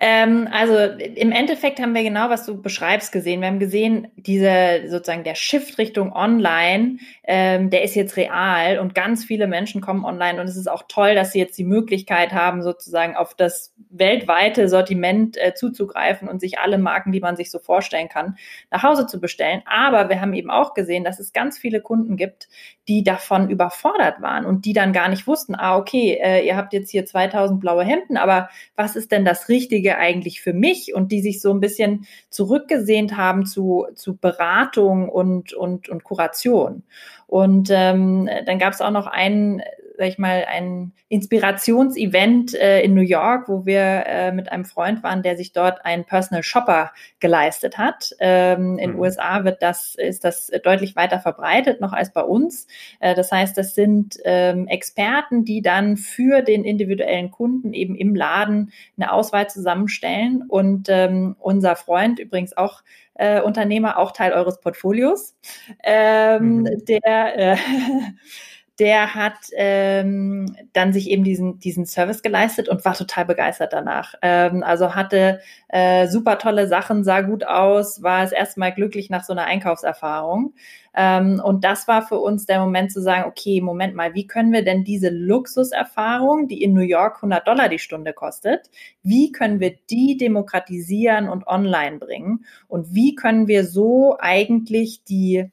Ähm, 0.00 0.48
also 0.50 0.76
im 0.76 1.32
Endeffekt 1.32 1.80
haben 1.80 1.94
wir 1.94 2.02
genau, 2.02 2.30
was 2.30 2.46
du 2.46 2.60
beschreibst, 2.60 3.12
gesehen. 3.12 3.40
Wir 3.40 3.48
haben 3.48 3.58
gesehen, 3.58 4.08
diese 4.16 4.84
sozusagen 4.88 5.24
der 5.24 5.34
Shift 5.34 5.78
Richtung 5.78 6.12
Online, 6.12 6.98
ähm, 7.24 7.70
der 7.70 7.82
ist 7.82 7.94
jetzt 7.94 8.16
real 8.16 8.78
und 8.78 8.94
ganz 8.94 9.24
viele 9.24 9.46
Menschen 9.46 9.80
kommen 9.80 10.04
online 10.04 10.40
und 10.40 10.48
es 10.48 10.56
ist 10.56 10.70
auch 10.70 10.84
toll, 10.88 11.14
dass 11.14 11.32
sie 11.32 11.38
jetzt 11.38 11.58
die 11.58 11.64
Möglichkeit 11.64 12.32
haben, 12.32 12.62
sozusagen 12.62 13.16
auf 13.16 13.34
das 13.34 13.74
weltweite 13.90 14.68
Sortiment 14.68 15.36
äh, 15.36 15.54
zuzugreifen 15.54 16.28
und 16.28 16.40
sich 16.40 16.58
alle 16.58 16.78
Marken, 16.78 17.12
die 17.12 17.20
man 17.20 17.36
sich 17.36 17.50
so 17.50 17.58
vorstellen 17.58 18.08
kann, 18.08 18.36
nach 18.70 18.82
Hause 18.82 19.06
zu 19.06 19.20
bestellen. 19.20 19.62
Aber 19.66 20.08
wir 20.08 20.20
haben 20.20 20.34
eben 20.34 20.50
auch 20.50 20.74
gesehen, 20.74 21.04
dass 21.04 21.20
es 21.20 21.32
ganz 21.32 21.58
viele 21.58 21.80
Kunden 21.80 22.16
gibt, 22.16 22.48
die 22.88 23.04
davon 23.04 23.50
überfordert 23.50 24.20
waren 24.22 24.44
und 24.44 24.64
die 24.64 24.72
dann 24.72 24.92
gar 24.92 25.08
nicht 25.08 25.26
wussten, 25.26 25.54
ah, 25.54 25.76
okay, 25.76 26.18
äh, 26.22 26.44
ihr 26.46 26.56
habt 26.56 26.72
jetzt 26.72 26.90
hier 26.90 27.06
2000 27.06 27.60
blaue 27.60 27.84
Hemden, 27.84 28.16
aber 28.16 28.48
was 28.74 28.96
ist 28.96 29.12
denn 29.12 29.24
das 29.24 29.48
Richtige 29.48 29.81
eigentlich 29.90 30.40
für 30.40 30.52
mich? 30.52 30.94
Und 30.94 31.12
die 31.12 31.20
sich 31.20 31.40
so 31.40 31.52
ein 31.52 31.60
bisschen 31.60 32.06
zurückgesehnt 32.30 33.16
haben 33.16 33.46
zu, 33.46 33.86
zu 33.94 34.16
Beratung 34.16 35.08
und, 35.08 35.52
und, 35.52 35.88
und 35.88 36.04
Kuration. 36.04 36.82
Und 37.26 37.70
ähm, 37.70 38.28
dann 38.46 38.58
gab 38.58 38.72
es 38.72 38.80
auch 38.80 38.90
noch 38.90 39.06
einen 39.06 39.62
sag 39.96 40.08
ich 40.08 40.18
mal, 40.18 40.46
ein 40.48 40.92
Inspirationsevent 41.08 42.54
äh, 42.54 42.80
in 42.82 42.94
New 42.94 43.02
York, 43.02 43.48
wo 43.48 43.66
wir 43.66 44.04
äh, 44.06 44.32
mit 44.32 44.50
einem 44.50 44.64
Freund 44.64 45.02
waren, 45.02 45.22
der 45.22 45.36
sich 45.36 45.52
dort 45.52 45.84
einen 45.84 46.04
Personal 46.04 46.42
Shopper 46.42 46.92
geleistet 47.20 47.78
hat. 47.78 48.10
Ähm, 48.18 48.78
in 48.78 48.90
den 48.90 48.92
mhm. 48.92 49.00
USA 49.00 49.44
wird 49.44 49.62
das, 49.62 49.94
ist 49.94 50.24
das 50.24 50.50
deutlich 50.62 50.96
weiter 50.96 51.20
verbreitet 51.20 51.80
noch 51.80 51.92
als 51.92 52.12
bei 52.12 52.22
uns. 52.22 52.66
Äh, 53.00 53.14
das 53.14 53.30
heißt, 53.30 53.56
das 53.56 53.74
sind 53.74 54.18
ähm, 54.24 54.66
Experten, 54.66 55.44
die 55.44 55.62
dann 55.62 55.96
für 55.96 56.42
den 56.42 56.64
individuellen 56.64 57.30
Kunden 57.30 57.74
eben 57.74 57.94
im 57.94 58.14
Laden 58.14 58.72
eine 58.96 59.12
Auswahl 59.12 59.48
zusammenstellen. 59.48 60.44
Und 60.48 60.88
ähm, 60.88 61.36
unser 61.38 61.76
Freund, 61.76 62.18
übrigens 62.18 62.56
auch 62.56 62.82
äh, 63.14 63.40
Unternehmer, 63.40 63.98
auch 63.98 64.12
Teil 64.12 64.32
eures 64.32 64.60
Portfolios, 64.60 65.36
ähm, 65.82 66.62
mhm. 66.62 66.84
der 66.86 67.52
äh, 67.52 67.56
der 68.78 69.14
hat 69.14 69.36
ähm, 69.54 70.56
dann 70.72 70.94
sich 70.94 71.10
eben 71.10 71.24
diesen, 71.24 71.58
diesen 71.58 71.84
Service 71.84 72.22
geleistet 72.22 72.70
und 72.70 72.84
war 72.86 72.94
total 72.94 73.26
begeistert 73.26 73.72
danach. 73.72 74.14
Ähm, 74.22 74.62
also 74.62 74.94
hatte 74.94 75.40
äh, 75.68 76.08
super 76.08 76.38
tolle 76.38 76.66
Sachen, 76.66 77.04
sah 77.04 77.20
gut 77.20 77.44
aus, 77.44 78.02
war 78.02 78.22
das 78.22 78.32
erste 78.32 78.60
Mal 78.60 78.72
glücklich 78.72 79.10
nach 79.10 79.24
so 79.24 79.34
einer 79.34 79.44
Einkaufserfahrung. 79.44 80.54
Ähm, 80.94 81.40
und 81.44 81.64
das 81.64 81.86
war 81.86 82.06
für 82.06 82.18
uns 82.18 82.46
der 82.46 82.60
Moment 82.60 82.92
zu 82.92 83.02
sagen, 83.02 83.28
okay, 83.28 83.60
Moment 83.60 83.94
mal, 83.94 84.14
wie 84.14 84.26
können 84.26 84.52
wir 84.52 84.64
denn 84.64 84.84
diese 84.84 85.10
Luxuserfahrung, 85.10 86.48
die 86.48 86.62
in 86.62 86.72
New 86.72 86.80
York 86.80 87.16
100 87.16 87.46
Dollar 87.46 87.68
die 87.68 87.78
Stunde 87.78 88.14
kostet, 88.14 88.70
wie 89.02 89.32
können 89.32 89.60
wir 89.60 89.76
die 89.90 90.16
demokratisieren 90.16 91.28
und 91.28 91.46
online 91.46 91.98
bringen? 91.98 92.46
Und 92.68 92.94
wie 92.94 93.14
können 93.14 93.48
wir 93.48 93.66
so 93.66 94.16
eigentlich 94.18 95.04
die, 95.04 95.50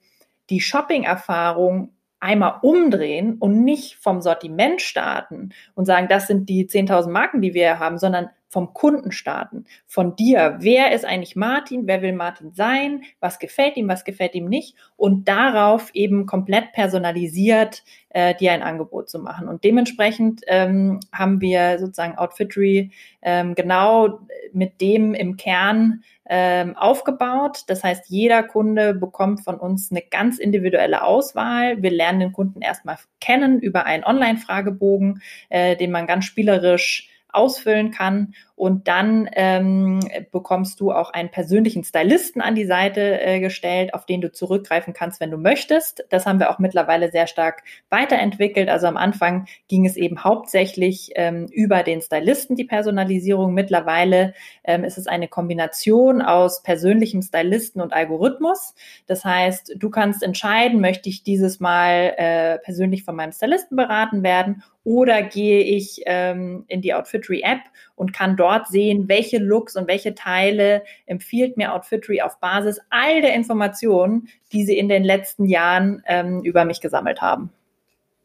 die 0.49 0.61
Shopping-Erfahrung 0.61 1.93
einmal 2.19 2.59
umdrehen 2.61 3.37
und 3.39 3.63
nicht 3.63 3.95
vom 3.95 4.21
Sortiment 4.21 4.81
starten 4.81 5.49
und 5.75 5.85
sagen, 5.85 6.07
das 6.07 6.27
sind 6.27 6.49
die 6.49 6.67
10.000 6.67 7.09
Marken, 7.09 7.41
die 7.41 7.53
wir 7.53 7.79
haben, 7.79 7.97
sondern 7.97 8.29
vom 8.49 8.73
Kunden 8.73 9.11
starten, 9.11 9.65
von 9.85 10.15
dir. 10.15 10.57
Wer 10.59 10.91
ist 10.91 11.05
eigentlich 11.05 11.35
Martin? 11.35 11.87
Wer 11.87 12.01
will 12.01 12.13
Martin 12.13 12.51
sein? 12.51 13.03
Was 13.19 13.39
gefällt 13.39 13.77
ihm? 13.77 13.87
Was 13.87 14.03
gefällt 14.03 14.35
ihm 14.35 14.49
nicht? 14.49 14.75
Und 14.97 15.27
darauf 15.27 15.93
eben 15.93 16.25
komplett 16.25 16.73
personalisiert 16.73 17.83
äh, 18.09 18.33
dir 18.35 18.51
ein 18.51 18.63
Angebot 18.63 19.09
zu 19.09 19.19
machen. 19.19 19.47
Und 19.47 19.63
dementsprechend 19.63 20.41
ähm, 20.47 20.99
haben 21.13 21.41
wir 21.41 21.77
sozusagen 21.79 22.17
Outfittery 22.17 22.91
ähm, 23.21 23.53
genau 23.53 24.21
mit 24.51 24.81
dem 24.81 25.13
im 25.13 25.37
Kern 25.37 26.03
ähm, 26.27 26.75
aufgebaut. 26.75 27.63
Das 27.67 27.83
heißt, 27.83 28.05
jeder 28.07 28.43
Kunde 28.43 28.93
bekommt 28.93 29.43
von 29.43 29.55
uns 29.59 29.91
eine 29.91 30.01
ganz 30.01 30.39
individuelle 30.39 31.03
Auswahl. 31.03 31.81
Wir 31.81 31.91
lernen 31.91 32.19
den 32.19 32.33
Kunden 32.33 32.61
erstmal 32.61 32.97
kennen 33.21 33.59
über 33.59 33.85
einen 33.85 34.03
Online-Fragebogen, 34.03 35.21
äh, 35.49 35.75
den 35.75 35.91
man 35.91 36.07
ganz 36.07 36.25
spielerisch 36.25 37.08
ausfüllen 37.31 37.91
kann. 37.91 38.33
Und 38.59 38.89
dann 38.89 39.29
ähm, 39.37 40.01
bekommst 40.33 40.81
du 40.81 40.91
auch 40.91 41.13
einen 41.13 41.29
persönlichen 41.29 41.85
Stylisten 41.85 42.41
an 42.41 42.55
die 42.55 42.65
Seite 42.65 43.21
äh, 43.21 43.39
gestellt, 43.39 43.93
auf 43.93 44.05
den 44.05 44.19
du 44.19 44.33
zurückgreifen 44.33 44.93
kannst, 44.93 45.21
wenn 45.21 45.31
du 45.31 45.37
möchtest. 45.37 46.03
Das 46.09 46.25
haben 46.25 46.41
wir 46.41 46.49
auch 46.49 46.59
mittlerweile 46.59 47.09
sehr 47.09 47.27
stark 47.27 47.63
weiterentwickelt. 47.89 48.67
Also 48.67 48.87
am 48.87 48.97
Anfang 48.97 49.47
ging 49.69 49.85
es 49.85 49.95
eben 49.95 50.25
hauptsächlich 50.25 51.11
ähm, 51.15 51.47
über 51.49 51.83
den 51.83 52.01
Stylisten, 52.01 52.57
die 52.57 52.65
Personalisierung. 52.65 53.53
Mittlerweile 53.53 54.33
ähm, 54.65 54.83
ist 54.83 54.97
es 54.97 55.07
eine 55.07 55.29
Kombination 55.29 56.21
aus 56.21 56.61
persönlichem 56.61 57.21
Stylisten 57.21 57.81
und 57.81 57.93
Algorithmus. 57.93 58.75
Das 59.07 59.23
heißt, 59.23 59.75
du 59.77 59.89
kannst 59.89 60.21
entscheiden, 60.21 60.81
möchte 60.81 61.07
ich 61.07 61.23
dieses 61.23 61.61
Mal 61.61 62.13
äh, 62.17 62.57
persönlich 62.57 63.05
von 63.05 63.15
meinem 63.15 63.31
Stylisten 63.31 63.77
beraten 63.77 64.21
werden 64.21 64.63
oder 64.83 65.21
gehe 65.21 65.61
ich 65.61 66.01
ähm, 66.07 66.65
in 66.67 66.81
die 66.81 66.93
Outfittery 66.93 67.41
App 67.41 67.61
und 67.95 68.11
kann 68.11 68.35
dort 68.35 68.48
sehen, 68.67 69.07
welche 69.07 69.37
Looks 69.37 69.75
und 69.75 69.87
welche 69.87 70.15
Teile 70.15 70.83
empfiehlt 71.05 71.57
mir 71.57 71.73
Outfittery 71.73 72.21
auf 72.21 72.39
Basis 72.39 72.79
all 72.89 73.21
der 73.21 73.33
Informationen, 73.33 74.29
die 74.51 74.65
sie 74.65 74.77
in 74.77 74.89
den 74.89 75.03
letzten 75.03 75.45
Jahren 75.45 76.03
ähm, 76.05 76.41
über 76.43 76.65
mich 76.65 76.81
gesammelt 76.81 77.21
haben. 77.21 77.51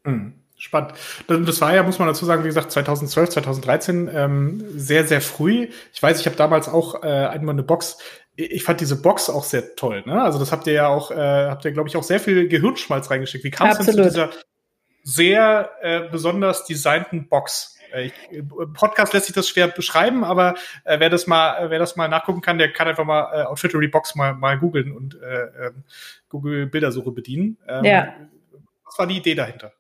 Mhm. 0.05 0.35
Spannend. 0.57 0.95
Das 1.27 1.61
war 1.61 1.75
ja, 1.75 1.83
muss 1.83 1.99
man 1.99 2.07
dazu 2.07 2.25
sagen, 2.25 2.45
wie 2.45 2.49
gesagt, 2.49 2.71
2012, 2.71 3.31
2013 3.31 4.11
ähm, 4.15 4.65
sehr, 4.77 5.05
sehr 5.05 5.21
früh. 5.21 5.69
Ich 5.93 6.03
weiß, 6.03 6.21
ich 6.21 6.27
habe 6.27 6.37
damals 6.37 6.69
auch 6.69 7.03
äh, 7.03 7.09
einmal 7.09 7.55
eine 7.55 7.65
Box. 7.65 7.99
Ich 8.37 8.63
fand 8.63 8.81
diese 8.81 9.03
Box 9.03 9.29
auch 9.29 9.45
sehr 9.45 9.75
toll. 9.75 10.05
Ne? 10.07 10.23
Also 10.23 10.39
das 10.39 10.53
habt 10.53 10.67
ihr 10.69 10.73
ja 10.73 10.89
auch, 10.89 11.11
äh, 11.11 11.17
habt 11.17 11.65
ihr 11.65 11.73
glaube 11.73 11.89
ich 11.89 11.97
auch 11.97 12.03
sehr 12.05 12.21
viel 12.21 12.49
Gehirnschmalz 12.49 13.11
reingeschickt. 13.11 13.45
Wie 13.45 13.51
kam 13.51 13.69
es 13.69 13.79
denn 13.79 13.97
zu 13.97 14.03
dieser 14.05 14.31
sehr 15.05 15.71
äh, 15.83 16.09
besonders 16.09 16.65
designten 16.65 17.29
Box. 17.29 17.77
Äh, 17.95 18.07
ich, 18.07 18.13
Im 18.31 18.73
Podcast 18.73 19.13
lässt 19.13 19.27
sich 19.27 19.35
das 19.35 19.49
schwer 19.49 19.69
beschreiben, 19.69 20.25
aber 20.25 20.55
äh, 20.85 20.99
wer 20.99 21.11
das 21.11 21.27
mal, 21.27 21.71
wer 21.71 21.79
das 21.79 21.97
mal 21.97 22.09
nachgucken 22.09 22.41
kann, 22.41 22.59
der 22.59 22.73
kann 22.73 22.89
einfach 22.89 23.05
mal 23.05 23.31
äh, 23.33 23.45
Outfittery 23.45 23.89
Box 23.89 24.15
mal, 24.15 24.35
mal 24.35 24.59
googeln 24.59 24.93
und 24.93 25.21
äh, 25.21 25.67
ähm, 25.67 25.85
Google 26.29 26.67
Bildersuche 26.67 27.13
bedienen. 27.13 27.59
Ähm, 27.69 27.85
ja. 27.85 28.15
Was 28.85 28.99
war 28.99 29.07
die 29.07 29.17
Idee 29.17 29.35
dahinter? 29.35 29.73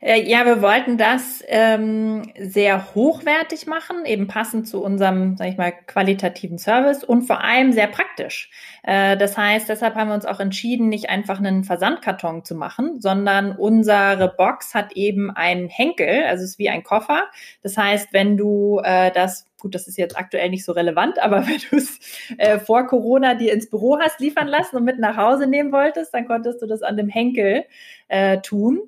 Äh, 0.00 0.22
ja, 0.28 0.44
wir 0.44 0.62
wollten 0.62 0.98
das 0.98 1.42
ähm, 1.46 2.22
sehr 2.38 2.94
hochwertig 2.94 3.66
machen, 3.66 4.04
eben 4.04 4.26
passend 4.26 4.68
zu 4.68 4.82
unserem, 4.82 5.36
sag 5.36 5.48
ich 5.48 5.56
mal, 5.56 5.72
qualitativen 5.72 6.58
Service 6.58 7.02
und 7.04 7.22
vor 7.22 7.42
allem 7.42 7.72
sehr 7.72 7.86
praktisch. 7.86 8.50
Äh, 8.82 9.16
das 9.16 9.36
heißt, 9.36 9.68
deshalb 9.68 9.94
haben 9.94 10.08
wir 10.08 10.14
uns 10.14 10.26
auch 10.26 10.40
entschieden, 10.40 10.88
nicht 10.88 11.08
einfach 11.08 11.38
einen 11.38 11.64
Versandkarton 11.64 12.44
zu 12.44 12.54
machen, 12.54 13.00
sondern 13.00 13.52
unsere 13.52 14.32
Box 14.36 14.74
hat 14.74 14.92
eben 14.92 15.30
einen 15.30 15.68
Henkel, 15.68 16.24
also 16.24 16.44
es 16.44 16.50
ist 16.50 16.58
wie 16.58 16.68
ein 16.68 16.82
Koffer. 16.82 17.24
Das 17.62 17.76
heißt, 17.76 18.12
wenn 18.12 18.36
du 18.36 18.80
äh, 18.84 19.10
das 19.10 19.46
gut, 19.58 19.74
das 19.74 19.88
ist 19.88 19.96
jetzt 19.96 20.16
aktuell 20.16 20.50
nicht 20.50 20.64
so 20.64 20.72
relevant, 20.72 21.18
aber 21.22 21.46
wenn 21.46 21.60
du 21.70 21.76
es 21.76 21.98
äh, 22.38 22.58
vor 22.58 22.86
Corona 22.86 23.34
dir 23.34 23.52
ins 23.52 23.70
Büro 23.70 23.98
hast 23.98 24.20
liefern 24.20 24.48
lassen 24.48 24.76
und 24.76 24.84
mit 24.84 24.98
nach 24.98 25.16
Hause 25.16 25.46
nehmen 25.46 25.72
wolltest, 25.72 26.14
dann 26.14 26.26
konntest 26.26 26.62
du 26.62 26.66
das 26.66 26.82
an 26.82 26.96
dem 26.96 27.08
Henkel 27.08 27.64
äh, 28.08 28.40
tun. 28.40 28.80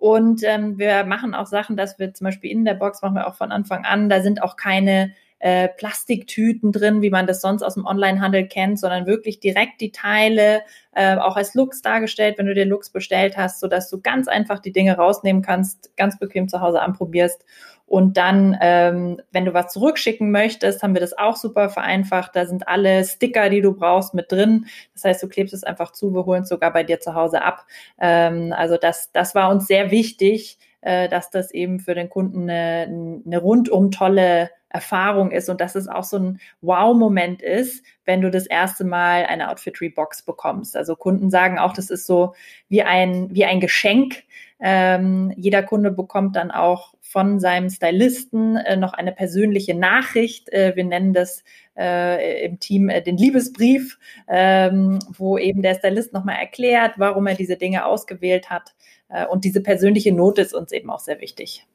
Und 0.00 0.42
ähm, 0.44 0.78
wir 0.78 1.04
machen 1.04 1.34
auch 1.34 1.46
Sachen, 1.46 1.76
dass 1.76 1.98
wir 1.98 2.14
zum 2.14 2.24
Beispiel 2.24 2.50
in 2.50 2.64
der 2.64 2.72
Box 2.72 3.02
machen 3.02 3.16
wir 3.16 3.26
auch 3.26 3.34
von 3.34 3.52
Anfang 3.52 3.84
an, 3.84 4.08
da 4.08 4.22
sind 4.22 4.42
auch 4.42 4.56
keine 4.56 5.12
äh, 5.40 5.68
Plastiktüten 5.68 6.72
drin, 6.72 7.02
wie 7.02 7.10
man 7.10 7.26
das 7.26 7.40
sonst 7.40 7.62
aus 7.62 7.74
dem 7.74 7.84
Onlinehandel 7.84 8.46
kennt, 8.46 8.78
sondern 8.78 9.06
wirklich 9.06 9.40
direkt 9.40 9.80
die 9.80 9.90
Teile 9.92 10.62
äh, 10.92 11.16
auch 11.16 11.36
als 11.36 11.54
Looks 11.54 11.82
dargestellt, 11.82 12.38
wenn 12.38 12.46
du 12.46 12.54
dir 12.54 12.64
Looks 12.64 12.90
bestellt 12.90 13.36
hast, 13.36 13.60
sodass 13.60 13.90
du 13.90 14.00
ganz 14.00 14.28
einfach 14.28 14.60
die 14.60 14.72
Dinge 14.72 14.96
rausnehmen 14.96 15.42
kannst, 15.42 15.96
ganz 15.96 16.18
bequem 16.18 16.48
zu 16.48 16.60
Hause 16.60 16.80
anprobierst 16.80 17.44
und 17.90 18.16
dann, 18.16 18.56
ähm, 18.60 19.20
wenn 19.32 19.46
du 19.46 19.52
was 19.52 19.72
zurückschicken 19.72 20.30
möchtest, 20.30 20.80
haben 20.80 20.94
wir 20.94 21.00
das 21.00 21.18
auch 21.18 21.34
super 21.34 21.70
vereinfacht. 21.70 22.36
Da 22.36 22.46
sind 22.46 22.68
alle 22.68 23.04
Sticker, 23.04 23.50
die 23.50 23.62
du 23.62 23.74
brauchst, 23.74 24.14
mit 24.14 24.30
drin. 24.30 24.66
Das 24.94 25.02
heißt, 25.02 25.20
du 25.24 25.28
klebst 25.28 25.52
es 25.52 25.64
einfach 25.64 25.90
zu, 25.90 26.14
wir 26.14 26.24
holen 26.24 26.44
es 26.44 26.48
sogar 26.48 26.72
bei 26.72 26.84
dir 26.84 27.00
zu 27.00 27.16
Hause 27.16 27.42
ab. 27.42 27.66
Ähm, 27.98 28.54
also 28.56 28.76
das, 28.76 29.10
das 29.10 29.34
war 29.34 29.50
uns 29.50 29.66
sehr 29.66 29.90
wichtig, 29.90 30.56
äh, 30.82 31.08
dass 31.08 31.30
das 31.30 31.50
eben 31.52 31.80
für 31.80 31.94
den 31.94 32.08
Kunden 32.08 32.48
eine, 32.48 33.22
eine 33.26 33.38
rundum 33.38 33.90
tolle 33.90 34.50
Erfahrung 34.70 35.32
ist 35.32 35.48
und 35.48 35.60
dass 35.60 35.74
es 35.74 35.88
auch 35.88 36.04
so 36.04 36.16
ein 36.16 36.40
Wow-Moment 36.60 37.42
ist, 37.42 37.84
wenn 38.04 38.20
du 38.20 38.30
das 38.30 38.46
erste 38.46 38.84
Mal 38.84 39.26
eine 39.26 39.50
Outfittery-Box 39.50 40.22
bekommst. 40.22 40.76
Also 40.76 40.94
Kunden 40.94 41.28
sagen 41.28 41.58
auch, 41.58 41.72
das 41.72 41.90
ist 41.90 42.06
so 42.06 42.34
wie 42.68 42.82
ein, 42.82 43.34
wie 43.34 43.44
ein 43.44 43.60
Geschenk. 43.60 44.22
Ähm, 44.60 45.32
jeder 45.36 45.62
Kunde 45.64 45.90
bekommt 45.90 46.36
dann 46.36 46.50
auch 46.52 46.94
von 47.10 47.40
seinem 47.40 47.70
Stylisten 47.70 48.56
äh, 48.56 48.76
noch 48.76 48.92
eine 48.92 49.10
persönliche 49.10 49.74
Nachricht. 49.74 50.48
Äh, 50.52 50.76
wir 50.76 50.84
nennen 50.84 51.12
das 51.12 51.42
äh, 51.76 52.44
im 52.44 52.60
Team 52.60 52.88
äh, 52.88 53.02
den 53.02 53.16
Liebesbrief, 53.16 53.98
ähm, 54.28 55.00
wo 55.08 55.36
eben 55.36 55.60
der 55.60 55.74
Stylist 55.74 56.12
nochmal 56.12 56.36
erklärt, 56.36 56.94
warum 56.98 57.26
er 57.26 57.34
diese 57.34 57.56
Dinge 57.56 57.84
ausgewählt 57.84 58.48
hat. 58.48 58.74
Äh, 59.08 59.26
und 59.26 59.44
diese 59.44 59.60
persönliche 59.60 60.12
Note 60.12 60.42
ist 60.42 60.54
uns 60.54 60.70
eben 60.70 60.88
auch 60.88 61.00
sehr 61.00 61.20
wichtig. 61.20 61.66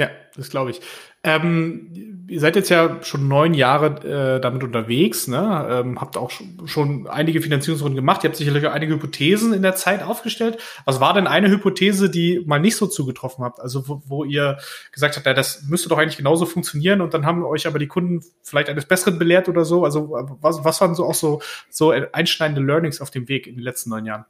Ja, 0.00 0.08
das 0.34 0.48
glaube 0.48 0.70
ich. 0.70 0.80
Ähm, 1.22 2.24
ihr 2.26 2.40
seid 2.40 2.56
jetzt 2.56 2.70
ja 2.70 3.02
schon 3.02 3.28
neun 3.28 3.52
Jahre 3.52 4.36
äh, 4.36 4.40
damit 4.40 4.64
unterwegs, 4.64 5.28
ne? 5.28 5.68
Ähm, 5.70 6.00
habt 6.00 6.16
auch 6.16 6.30
schon 6.64 7.06
einige 7.06 7.42
Finanzierungsrunden 7.42 7.96
gemacht. 7.96 8.24
Ihr 8.24 8.30
habt 8.30 8.36
sicherlich 8.36 8.66
auch 8.66 8.72
einige 8.72 8.94
Hypothesen 8.94 9.52
in 9.52 9.60
der 9.60 9.74
Zeit 9.74 10.02
aufgestellt. 10.02 10.56
Was 10.86 11.00
war 11.00 11.12
denn 11.12 11.26
eine 11.26 11.50
Hypothese, 11.50 12.08
die 12.08 12.42
mal 12.46 12.60
nicht 12.60 12.76
so 12.76 12.86
zugetroffen 12.86 13.44
habt? 13.44 13.60
Also 13.60 13.86
wo, 13.88 14.02
wo 14.06 14.24
ihr 14.24 14.56
gesagt 14.90 15.16
habt, 15.16 15.26
ja, 15.26 15.34
das 15.34 15.64
müsste 15.64 15.90
doch 15.90 15.98
eigentlich 15.98 16.16
genauso 16.16 16.46
funktionieren 16.46 17.02
und 17.02 17.12
dann 17.12 17.26
haben 17.26 17.44
euch 17.44 17.66
aber 17.66 17.78
die 17.78 17.86
Kunden 17.86 18.24
vielleicht 18.42 18.70
eines 18.70 18.86
Besseren 18.86 19.18
belehrt 19.18 19.50
oder 19.50 19.66
so. 19.66 19.84
Also 19.84 20.16
was, 20.40 20.64
was 20.64 20.80
waren 20.80 20.94
so 20.94 21.04
auch 21.04 21.12
so, 21.12 21.42
so 21.68 21.90
einschneidende 21.90 22.62
Learnings 22.62 23.02
auf 23.02 23.10
dem 23.10 23.28
Weg 23.28 23.46
in 23.46 23.56
den 23.56 23.64
letzten 23.64 23.90
neun 23.90 24.06
Jahren? 24.06 24.24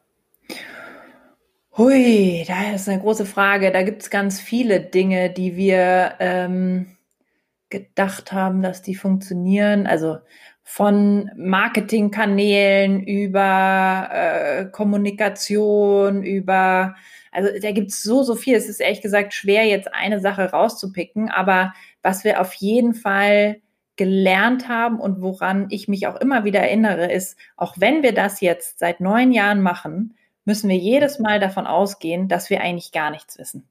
Hui, 1.77 2.45
da 2.49 2.73
ist 2.75 2.89
eine 2.89 3.00
große 3.00 3.25
Frage. 3.27 3.71
Da 3.71 3.83
gibt 3.83 4.03
es 4.03 4.11
ganz 4.11 4.41
viele 4.41 4.81
Dinge, 4.81 5.31
die 5.31 5.57
wir 5.57 6.15
ähm, 6.19 6.97
gedacht 7.69 8.33
haben, 8.33 8.61
dass 8.62 8.83
die 8.83 8.97
funktionieren. 8.97 9.87
Also 9.87 10.19
von 10.65 11.31
Marketingkanälen 11.37 13.03
über 13.03 14.09
äh, 14.12 14.65
Kommunikation, 14.67 16.23
über, 16.25 16.97
also 17.31 17.49
da 17.61 17.71
gibt 17.73 17.93
es 17.93 18.03
so, 18.03 18.25
so 18.25 18.35
viel. 18.35 18.57
Es 18.57 18.69
ist 18.69 18.81
ehrlich 18.81 19.00
gesagt 19.00 19.33
schwer, 19.33 19.65
jetzt 19.65 19.95
eine 19.95 20.21
Sache 20.21 20.50
rauszupicken. 20.50 21.31
Aber 21.31 21.73
was 22.03 22.25
wir 22.25 22.41
auf 22.41 22.53
jeden 22.55 22.95
Fall 22.95 23.61
gelernt 23.95 24.69
haben 24.69 24.99
und 24.99 25.23
woran 25.23 25.69
ich 25.71 25.87
mich 25.87 26.09
auch 26.09 26.17
immer 26.17 26.45
wieder 26.45 26.61
erinnere, 26.61 27.12
ist, 27.12 27.39
auch 27.57 27.75
wenn 27.79 28.03
wir 28.03 28.12
das 28.12 28.41
jetzt 28.41 28.81
seit 28.81 29.00
neun 29.00 29.31
Jahren 29.31 29.61
machen, 29.61 30.17
müssen 30.50 30.69
wir 30.69 30.76
jedes 30.76 31.21
Mal 31.21 31.38
davon 31.38 31.69
ausgehen, 31.69 32.26
dass 32.26 32.50
wir 32.50 32.61
eigentlich 32.61 32.90
gar 32.90 33.12
nichts 33.12 33.38
wissen. 33.38 33.69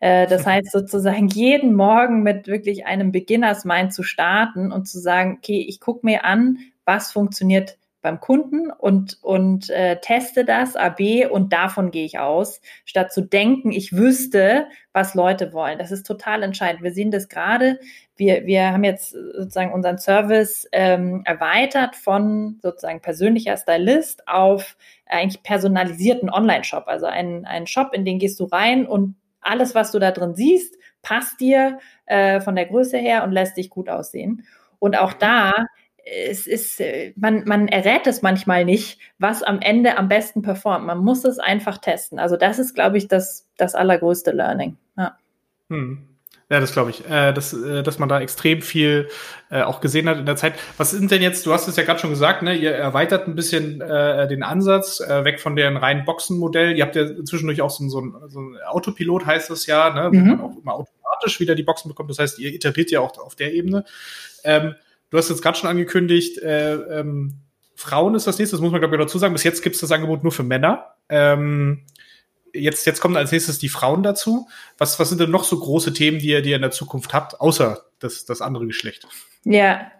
Äh, 0.00 0.26
das 0.26 0.46
heißt 0.46 0.72
sozusagen 0.72 1.28
jeden 1.28 1.74
Morgen 1.74 2.22
mit 2.22 2.46
wirklich 2.46 2.86
einem 2.86 3.12
Beginners 3.12 3.66
Mind 3.66 3.92
zu 3.92 4.02
starten 4.02 4.72
und 4.72 4.88
zu 4.88 4.98
sagen, 4.98 5.36
okay, 5.36 5.62
ich 5.68 5.78
gucke 5.78 6.06
mir 6.06 6.24
an, 6.24 6.56
was 6.86 7.12
funktioniert 7.12 7.76
beim 8.02 8.20
Kunden 8.20 8.70
und, 8.70 9.18
und 9.22 9.70
äh, 9.70 10.00
teste 10.00 10.44
das 10.44 10.76
AB 10.76 11.30
und 11.30 11.52
davon 11.52 11.92
gehe 11.92 12.04
ich 12.04 12.18
aus, 12.18 12.60
statt 12.84 13.12
zu 13.12 13.22
denken, 13.22 13.70
ich 13.70 13.92
wüsste, 13.92 14.66
was 14.92 15.14
Leute 15.14 15.52
wollen. 15.52 15.78
Das 15.78 15.92
ist 15.92 16.04
total 16.04 16.42
entscheidend. 16.42 16.82
Wir 16.82 16.92
sehen 16.92 17.12
das 17.12 17.28
gerade. 17.28 17.78
Wir, 18.16 18.44
wir 18.44 18.72
haben 18.72 18.84
jetzt 18.84 19.10
sozusagen 19.10 19.72
unseren 19.72 19.98
Service 19.98 20.68
ähm, 20.72 21.22
erweitert 21.24 21.96
von 21.96 22.58
sozusagen 22.60 23.00
persönlicher 23.00 23.56
Stylist 23.56 24.26
auf 24.28 24.76
eigentlich 25.06 25.42
personalisierten 25.42 26.28
Online-Shop. 26.28 26.84
Also 26.88 27.06
ein, 27.06 27.46
ein 27.46 27.66
Shop, 27.66 27.94
in 27.94 28.04
den 28.04 28.18
gehst 28.18 28.40
du 28.40 28.44
rein 28.44 28.86
und 28.86 29.14
alles, 29.40 29.74
was 29.74 29.92
du 29.92 29.98
da 29.98 30.10
drin 30.10 30.34
siehst, 30.34 30.76
passt 31.02 31.40
dir 31.40 31.78
äh, 32.06 32.40
von 32.40 32.56
der 32.56 32.66
Größe 32.66 32.98
her 32.98 33.24
und 33.24 33.32
lässt 33.32 33.56
dich 33.56 33.70
gut 33.70 33.88
aussehen. 33.88 34.44
Und 34.78 34.98
auch 34.98 35.12
da 35.12 35.66
es 36.04 36.46
ist, 36.46 36.80
äh, 36.80 37.12
man, 37.16 37.44
man 37.44 37.68
errät 37.68 38.06
es 38.06 38.22
manchmal 38.22 38.64
nicht, 38.64 38.98
was 39.18 39.42
am 39.42 39.60
Ende 39.60 39.96
am 39.96 40.08
besten 40.08 40.42
performt. 40.42 40.86
Man 40.86 40.98
muss 40.98 41.24
es 41.24 41.38
einfach 41.38 41.78
testen. 41.78 42.18
Also 42.18 42.36
das 42.36 42.58
ist, 42.58 42.74
glaube 42.74 42.98
ich, 42.98 43.08
das, 43.08 43.48
das 43.56 43.74
allergrößte 43.74 44.32
Learning. 44.32 44.76
Ja. 44.96 45.16
Hm. 45.68 46.08
Ja, 46.50 46.60
das 46.60 46.72
glaube 46.74 46.90
ich, 46.90 47.08
äh, 47.08 47.32
dass, 47.32 47.54
äh, 47.54 47.82
dass 47.82 47.98
man 47.98 48.10
da 48.10 48.20
extrem 48.20 48.60
viel 48.60 49.08
äh, 49.50 49.62
auch 49.62 49.80
gesehen 49.80 50.06
hat 50.06 50.18
in 50.18 50.26
der 50.26 50.36
Zeit. 50.36 50.52
Was 50.76 50.90
sind 50.90 51.10
denn 51.10 51.22
jetzt, 51.22 51.46
du 51.46 51.52
hast 51.54 51.66
es 51.66 51.76
ja 51.76 51.82
gerade 51.82 51.98
schon 51.98 52.10
gesagt, 52.10 52.42
ne, 52.42 52.54
ihr 52.54 52.72
erweitert 52.72 53.26
ein 53.26 53.34
bisschen 53.34 53.80
äh, 53.80 54.28
den 54.28 54.42
Ansatz, 54.42 55.00
äh, 55.00 55.24
weg 55.24 55.40
von 55.40 55.56
dem 55.56 55.78
reinen 55.78 56.04
Boxenmodell. 56.04 56.76
Ihr 56.76 56.84
habt 56.84 56.94
ja 56.94 57.06
zwischendurch 57.24 57.62
auch 57.62 57.70
so, 57.70 57.88
so, 57.88 58.02
ein, 58.02 58.14
so 58.28 58.40
ein 58.40 58.58
Autopilot, 58.66 59.24
heißt 59.24 59.48
das 59.48 59.64
ja, 59.64 59.94
ne, 59.94 60.10
mhm. 60.10 60.30
wo 60.30 60.34
man 60.34 60.40
auch 60.40 60.56
immer 60.58 60.74
automatisch 60.74 61.40
wieder 61.40 61.54
die 61.54 61.62
Boxen 61.62 61.88
bekommt. 61.88 62.10
Das 62.10 62.18
heißt, 62.18 62.38
ihr 62.38 62.52
iteriert 62.52 62.90
ja 62.90 63.00
auch 63.00 63.16
auf 63.16 63.34
der 63.34 63.54
Ebene. 63.54 63.86
Ähm, 64.44 64.74
Du 65.12 65.18
hast 65.18 65.28
jetzt 65.28 65.42
gerade 65.42 65.58
schon 65.58 65.68
angekündigt, 65.68 66.38
äh, 66.38 66.72
ähm, 66.72 67.34
Frauen 67.74 68.14
ist 68.14 68.26
das 68.26 68.38
nächste, 68.38 68.56
das 68.56 68.62
muss 68.62 68.72
man 68.72 68.80
glaube 68.80 68.96
ich 68.96 69.00
dazu 69.00 69.18
sagen. 69.18 69.34
Bis 69.34 69.44
jetzt 69.44 69.62
gibt 69.62 69.74
es 69.74 69.82
das 69.82 69.92
Angebot 69.92 70.22
nur 70.22 70.32
für 70.32 70.42
Männer. 70.42 70.94
Ähm, 71.10 71.84
jetzt, 72.54 72.86
jetzt 72.86 73.00
kommen 73.00 73.16
als 73.16 73.30
nächstes 73.30 73.58
die 73.58 73.68
Frauen 73.68 74.02
dazu. 74.02 74.48
Was, 74.78 74.98
was 74.98 75.10
sind 75.10 75.20
denn 75.20 75.30
noch 75.30 75.44
so 75.44 75.58
große 75.58 75.92
Themen, 75.92 76.18
die 76.18 76.28
ihr, 76.28 76.40
die 76.40 76.50
ihr 76.50 76.56
in 76.56 76.62
der 76.62 76.70
Zukunft 76.70 77.12
habt, 77.12 77.42
außer 77.42 77.82
das, 77.98 78.24
das 78.24 78.40
andere 78.40 78.66
Geschlecht? 78.66 79.06
Ja, 79.44 79.90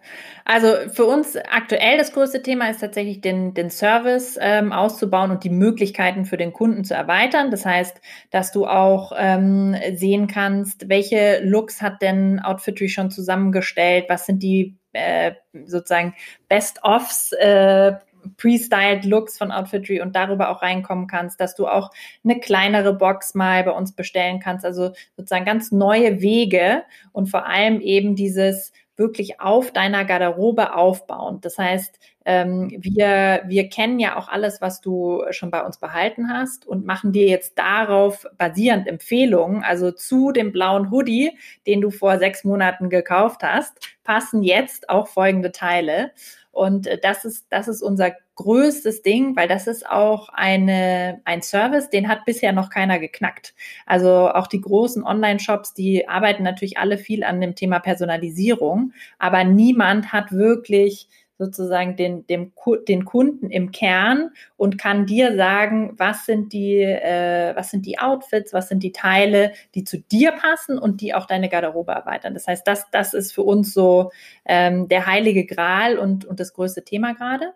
also 0.45 0.73
für 0.91 1.05
uns 1.05 1.35
aktuell 1.35 1.99
das 1.99 2.13
größte 2.13 2.41
Thema 2.41 2.71
ist 2.71 2.79
tatsächlich 2.79 3.21
den, 3.21 3.53
den 3.53 3.69
Service 3.69 4.39
ähm, 4.41 4.71
auszubauen 4.71 5.29
und 5.29 5.43
die 5.43 5.51
Möglichkeiten 5.51 6.25
für 6.25 6.37
den 6.37 6.53
Kunden 6.53 6.85
zu 6.85 6.95
erweitern. 6.95 7.51
Das 7.51 7.67
heißt, 7.67 8.01
dass 8.31 8.51
du 8.51 8.65
auch 8.65 9.11
ähm, 9.15 9.75
sehen 9.93 10.25
kannst, 10.25 10.89
welche 10.89 11.41
Looks 11.43 11.83
hat 11.83 12.01
denn 12.01 12.39
Outfitry 12.39 12.89
schon 12.89 13.11
zusammengestellt, 13.11 14.05
was 14.07 14.25
sind 14.25 14.41
die 14.41 14.77
äh, 14.93 15.33
sozusagen 15.65 16.15
Best-ofs, 16.47 17.33
äh, 17.33 17.93
pre-styled 18.37 19.05
Looks 19.05 19.37
von 19.37 19.51
Outfitry 19.51 20.01
und 20.01 20.15
darüber 20.15 20.49
auch 20.49 20.61
reinkommen 20.61 21.07
kannst, 21.07 21.39
dass 21.39 21.55
du 21.55 21.67
auch 21.67 21.91
eine 22.23 22.39
kleinere 22.39 22.93
Box 22.93 23.35
mal 23.35 23.63
bei 23.63 23.71
uns 23.71 23.93
bestellen 23.93 24.39
kannst, 24.39 24.65
also 24.65 24.93
sozusagen 25.17 25.45
ganz 25.45 25.71
neue 25.71 26.21
Wege 26.21 26.83
und 27.11 27.27
vor 27.27 27.45
allem 27.45 27.81
eben 27.81 28.15
dieses 28.15 28.71
wirklich 28.95 29.41
auf 29.41 29.71
deiner 29.71 30.05
Garderobe 30.05 30.75
aufbauen. 30.75 31.39
Das 31.41 31.57
heißt, 31.57 31.99
ähm, 32.25 32.71
wir, 32.79 33.43
wir 33.45 33.69
kennen 33.69 33.99
ja 33.99 34.17
auch 34.17 34.29
alles, 34.29 34.61
was 34.61 34.81
du 34.81 35.23
schon 35.31 35.51
bei 35.51 35.63
uns 35.63 35.77
behalten 35.77 36.29
hast 36.29 36.65
und 36.65 36.85
machen 36.85 37.11
dir 37.11 37.27
jetzt 37.27 37.57
darauf 37.57 38.25
basierend 38.37 38.87
Empfehlungen, 38.87 39.63
also 39.63 39.91
zu 39.91 40.31
dem 40.31 40.51
blauen 40.51 40.91
Hoodie, 40.91 41.37
den 41.67 41.81
du 41.81 41.89
vor 41.89 42.19
sechs 42.19 42.43
Monaten 42.43 42.89
gekauft 42.89 43.43
hast, 43.43 43.79
passen 44.03 44.43
jetzt 44.43 44.89
auch 44.89 45.07
folgende 45.07 45.51
Teile. 45.51 46.11
Und 46.51 46.87
äh, 46.87 46.99
das 47.01 47.25
ist, 47.25 47.47
das 47.49 47.67
ist 47.67 47.81
unser 47.81 48.13
größtes 48.35 49.03
Ding, 49.03 49.35
weil 49.35 49.47
das 49.47 49.67
ist 49.67 49.87
auch 49.87 50.29
eine, 50.29 51.21
ein 51.25 51.41
Service, 51.41 51.89
den 51.89 52.07
hat 52.07 52.25
bisher 52.25 52.51
noch 52.51 52.69
keiner 52.69 52.99
geknackt. 52.99 53.53
Also 53.85 54.29
auch 54.29 54.47
die 54.47 54.61
großen 54.61 55.03
Online-Shops, 55.03 55.73
die 55.73 56.07
arbeiten 56.07 56.43
natürlich 56.43 56.77
alle 56.77 56.97
viel 56.97 57.23
an 57.23 57.41
dem 57.41 57.55
Thema 57.55 57.79
Personalisierung, 57.79 58.93
aber 59.19 59.43
niemand 59.43 60.13
hat 60.13 60.31
wirklich 60.31 61.07
sozusagen 61.37 61.95
den, 61.95 62.25
dem, 62.27 62.53
den 62.87 63.05
Kunden 63.05 63.49
im 63.49 63.71
Kern 63.71 64.31
und 64.55 64.77
kann 64.77 65.05
dir 65.05 65.35
sagen, 65.35 65.93
was 65.97 66.25
sind 66.25 66.53
die, 66.53 66.81
äh, 66.81 67.55
was 67.55 67.71
sind 67.71 67.85
die 67.85 67.99
Outfits, 67.99 68.53
was 68.53 68.69
sind 68.69 68.83
die 68.83 68.91
Teile, 68.91 69.53
die 69.75 69.83
zu 69.83 69.99
dir 69.99 70.31
passen 70.31 70.77
und 70.77 71.01
die 71.01 71.13
auch 71.13 71.25
deine 71.25 71.49
Garderobe 71.49 71.91
erweitern. 71.91 72.33
Das 72.33 72.47
heißt, 72.47 72.67
das, 72.67 72.89
das 72.91 73.13
ist 73.13 73.33
für 73.33 73.43
uns 73.43 73.73
so 73.73 74.11
ähm, 74.45 74.87
der 74.87 75.05
heilige 75.05 75.45
Gral 75.45 75.97
und, 75.97 76.25
und 76.25 76.39
das 76.39 76.53
größte 76.53 76.83
Thema 76.83 77.13
gerade. 77.13 77.53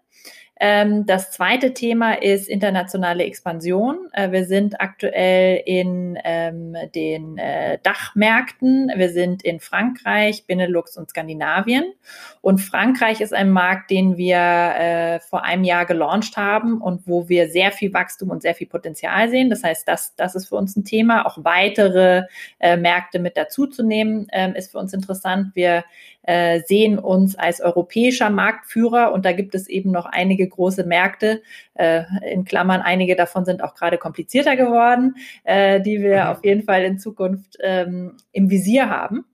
Ähm, 0.59 1.05
das 1.05 1.31
zweite 1.31 1.73
Thema 1.73 2.13
ist 2.13 2.49
internationale 2.49 3.23
Expansion. 3.25 4.09
Äh, 4.13 4.31
wir 4.31 4.45
sind 4.45 4.81
aktuell 4.81 5.61
in 5.65 6.17
ähm, 6.23 6.75
den 6.95 7.37
äh, 7.37 7.77
Dachmärkten. 7.83 8.91
Wir 8.95 9.09
sind 9.09 9.43
in 9.43 9.59
Frankreich, 9.59 10.45
Benelux 10.47 10.97
und 10.97 11.11
Skandinavien. 11.11 11.93
Und 12.41 12.59
Frankreich 12.59 13.21
ist 13.21 13.33
ein 13.33 13.51
Markt, 13.51 13.91
den 13.91 14.17
wir 14.17 14.37
äh, 14.37 15.19
vor 15.19 15.43
einem 15.43 15.63
Jahr 15.63 15.85
gelauncht 15.85 16.37
haben 16.37 16.81
und 16.81 17.07
wo 17.07 17.29
wir 17.29 17.49
sehr 17.49 17.71
viel 17.71 17.93
Wachstum 17.93 18.31
und 18.31 18.41
sehr 18.41 18.55
viel 18.55 18.67
Potenzial 18.67 19.29
sehen. 19.29 19.49
Das 19.49 19.63
heißt, 19.63 19.87
das, 19.87 20.15
das 20.15 20.33
ist 20.33 20.49
für 20.49 20.55
uns 20.55 20.75
ein 20.75 20.85
Thema. 20.85 21.25
Auch 21.25 21.37
weitere 21.43 22.23
Märkte 22.59 23.19
mit 23.19 23.37
dazuzunehmen, 23.37 24.27
ähm, 24.31 24.55
ist 24.55 24.71
für 24.71 24.79
uns 24.79 24.93
interessant. 24.93 25.55
Wir 25.55 25.83
äh, 26.27 26.59
sehen 26.65 26.99
uns 26.99 27.35
als 27.35 27.61
europäischer 27.61 28.29
Marktführer 28.29 29.13
und 29.13 29.25
da 29.25 29.31
gibt 29.31 29.55
es 29.55 29.67
eben 29.67 29.91
noch 29.91 30.05
einige 30.05 30.47
große 30.47 30.83
Märkte, 30.83 31.41
äh, 31.73 32.03
in 32.29 32.43
Klammern, 32.43 32.81
einige 32.81 33.15
davon 33.15 33.45
sind 33.45 33.63
auch 33.63 33.73
gerade 33.73 33.97
komplizierter 33.97 34.57
geworden, 34.57 35.15
äh, 35.45 35.81
die 35.81 36.01
wir 36.01 36.25
mhm. 36.25 36.29
auf 36.29 36.45
jeden 36.45 36.63
Fall 36.63 36.83
in 36.83 36.99
Zukunft 36.99 37.57
ähm, 37.61 38.17
im 38.33 38.49
Visier 38.49 38.89
haben. 38.89 39.25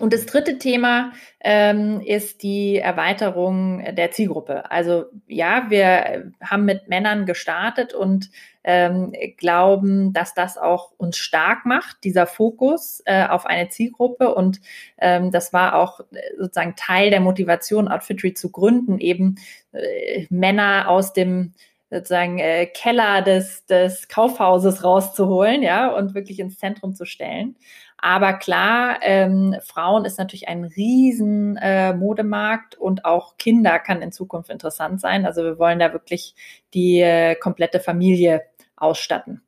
Und 0.00 0.14
das 0.14 0.24
dritte 0.24 0.58
Thema 0.58 1.12
ähm, 1.40 2.00
ist 2.00 2.42
die 2.42 2.78
Erweiterung 2.78 3.84
der 3.94 4.10
Zielgruppe. 4.10 4.70
Also 4.70 5.04
ja, 5.26 5.66
wir 5.68 6.32
haben 6.42 6.64
mit 6.64 6.88
Männern 6.88 7.26
gestartet 7.26 7.92
und 7.92 8.30
ähm, 8.64 9.12
glauben, 9.36 10.12
dass 10.12 10.34
das 10.34 10.56
auch 10.56 10.92
uns 10.96 11.18
stark 11.18 11.66
macht, 11.66 12.04
dieser 12.04 12.26
Fokus 12.26 13.02
äh, 13.04 13.26
auf 13.26 13.44
eine 13.44 13.68
Zielgruppe. 13.68 14.34
Und 14.34 14.60
ähm, 14.98 15.30
das 15.30 15.52
war 15.52 15.74
auch 15.74 16.00
äh, 16.00 16.04
sozusagen 16.38 16.74
Teil 16.76 17.10
der 17.10 17.20
Motivation, 17.20 17.88
Outfitry 17.88 18.32
zu 18.34 18.50
gründen, 18.50 18.98
eben 18.98 19.36
äh, 19.72 20.26
Männer 20.30 20.88
aus 20.88 21.12
dem 21.12 21.52
sozusagen 21.90 22.38
äh, 22.38 22.66
Keller 22.66 23.20
des, 23.20 23.66
des 23.66 24.08
Kaufhauses 24.08 24.82
rauszuholen, 24.82 25.62
ja, 25.62 25.94
und 25.94 26.14
wirklich 26.14 26.38
ins 26.38 26.58
Zentrum 26.58 26.94
zu 26.94 27.04
stellen. 27.04 27.56
Aber 28.04 28.32
klar, 28.32 28.98
ähm, 29.02 29.54
Frauen 29.62 30.04
ist 30.04 30.18
natürlich 30.18 30.48
ein 30.48 30.64
riesen 30.64 31.56
äh, 31.56 31.94
Modemarkt 31.94 32.74
und 32.74 33.04
auch 33.04 33.36
Kinder 33.36 33.78
kann 33.78 34.02
in 34.02 34.10
Zukunft 34.10 34.50
interessant 34.50 35.00
sein. 35.00 35.24
Also 35.24 35.44
wir 35.44 35.56
wollen 35.60 35.78
da 35.78 35.92
wirklich 35.92 36.34
die 36.74 36.98
äh, 36.98 37.36
komplette 37.36 37.78
Familie 37.78 38.42
ausstatten. 38.74 39.42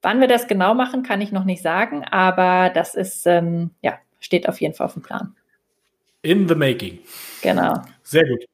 Wann 0.00 0.20
wir 0.20 0.28
das 0.28 0.48
genau 0.48 0.72
machen, 0.72 1.02
kann 1.02 1.20
ich 1.20 1.32
noch 1.32 1.44
nicht 1.44 1.62
sagen, 1.62 2.02
aber 2.02 2.70
das 2.70 2.94
ist, 2.94 3.26
ähm, 3.26 3.72
ja, 3.82 3.98
steht 4.20 4.48
auf 4.48 4.58
jeden 4.62 4.72
Fall 4.72 4.86
auf 4.86 4.94
dem 4.94 5.02
Plan. 5.02 5.36
In 6.22 6.48
the 6.48 6.54
making. 6.54 6.98
Genau. 7.42 7.82
Sehr 8.02 8.24
gut. 8.24 8.44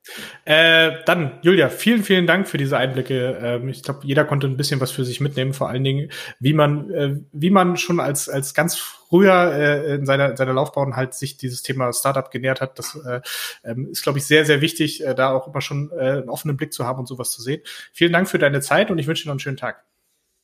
Äh, 0.44 1.04
dann, 1.06 1.38
Julia, 1.42 1.68
vielen, 1.68 2.02
vielen 2.02 2.26
Dank 2.26 2.48
für 2.48 2.58
diese 2.58 2.76
Einblicke. 2.76 3.38
Ähm, 3.40 3.68
ich 3.68 3.84
glaube, 3.84 4.00
jeder 4.02 4.24
konnte 4.24 4.48
ein 4.48 4.56
bisschen 4.56 4.80
was 4.80 4.90
für 4.90 5.04
sich 5.04 5.20
mitnehmen, 5.20 5.54
vor 5.54 5.68
allen 5.68 5.84
Dingen, 5.84 6.10
wie 6.40 6.52
man, 6.52 6.90
äh, 6.90 7.20
wie 7.32 7.50
man 7.50 7.76
schon 7.76 8.00
als, 8.00 8.28
als 8.28 8.52
ganz 8.52 8.76
früher 8.76 9.52
äh, 9.54 9.94
in 9.94 10.06
seiner, 10.06 10.36
seiner 10.36 10.52
Laufbahn 10.52 10.96
halt 10.96 11.14
sich 11.14 11.36
dieses 11.36 11.62
Thema 11.62 11.92
Startup 11.92 12.30
genährt 12.30 12.60
hat. 12.60 12.78
Das 12.80 12.96
äh, 12.96 13.20
ähm, 13.62 13.88
ist, 13.92 14.02
glaube 14.02 14.18
ich, 14.18 14.26
sehr, 14.26 14.44
sehr 14.44 14.60
wichtig, 14.60 15.04
äh, 15.04 15.14
da 15.14 15.30
auch 15.30 15.46
immer 15.46 15.60
schon 15.60 15.90
äh, 15.92 16.00
einen 16.00 16.28
offenen 16.28 16.56
Blick 16.56 16.72
zu 16.72 16.84
haben 16.84 16.98
und 16.98 17.06
sowas 17.06 17.30
zu 17.30 17.40
sehen. 17.40 17.62
Vielen 17.92 18.12
Dank 18.12 18.28
für 18.28 18.38
deine 18.38 18.60
Zeit 18.60 18.90
und 18.90 18.98
ich 18.98 19.06
wünsche 19.06 19.22
dir 19.22 19.28
noch 19.28 19.34
einen 19.34 19.40
schönen 19.40 19.56
Tag. 19.56 19.84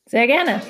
Sehr 0.07 0.29
gerne. 0.29 0.63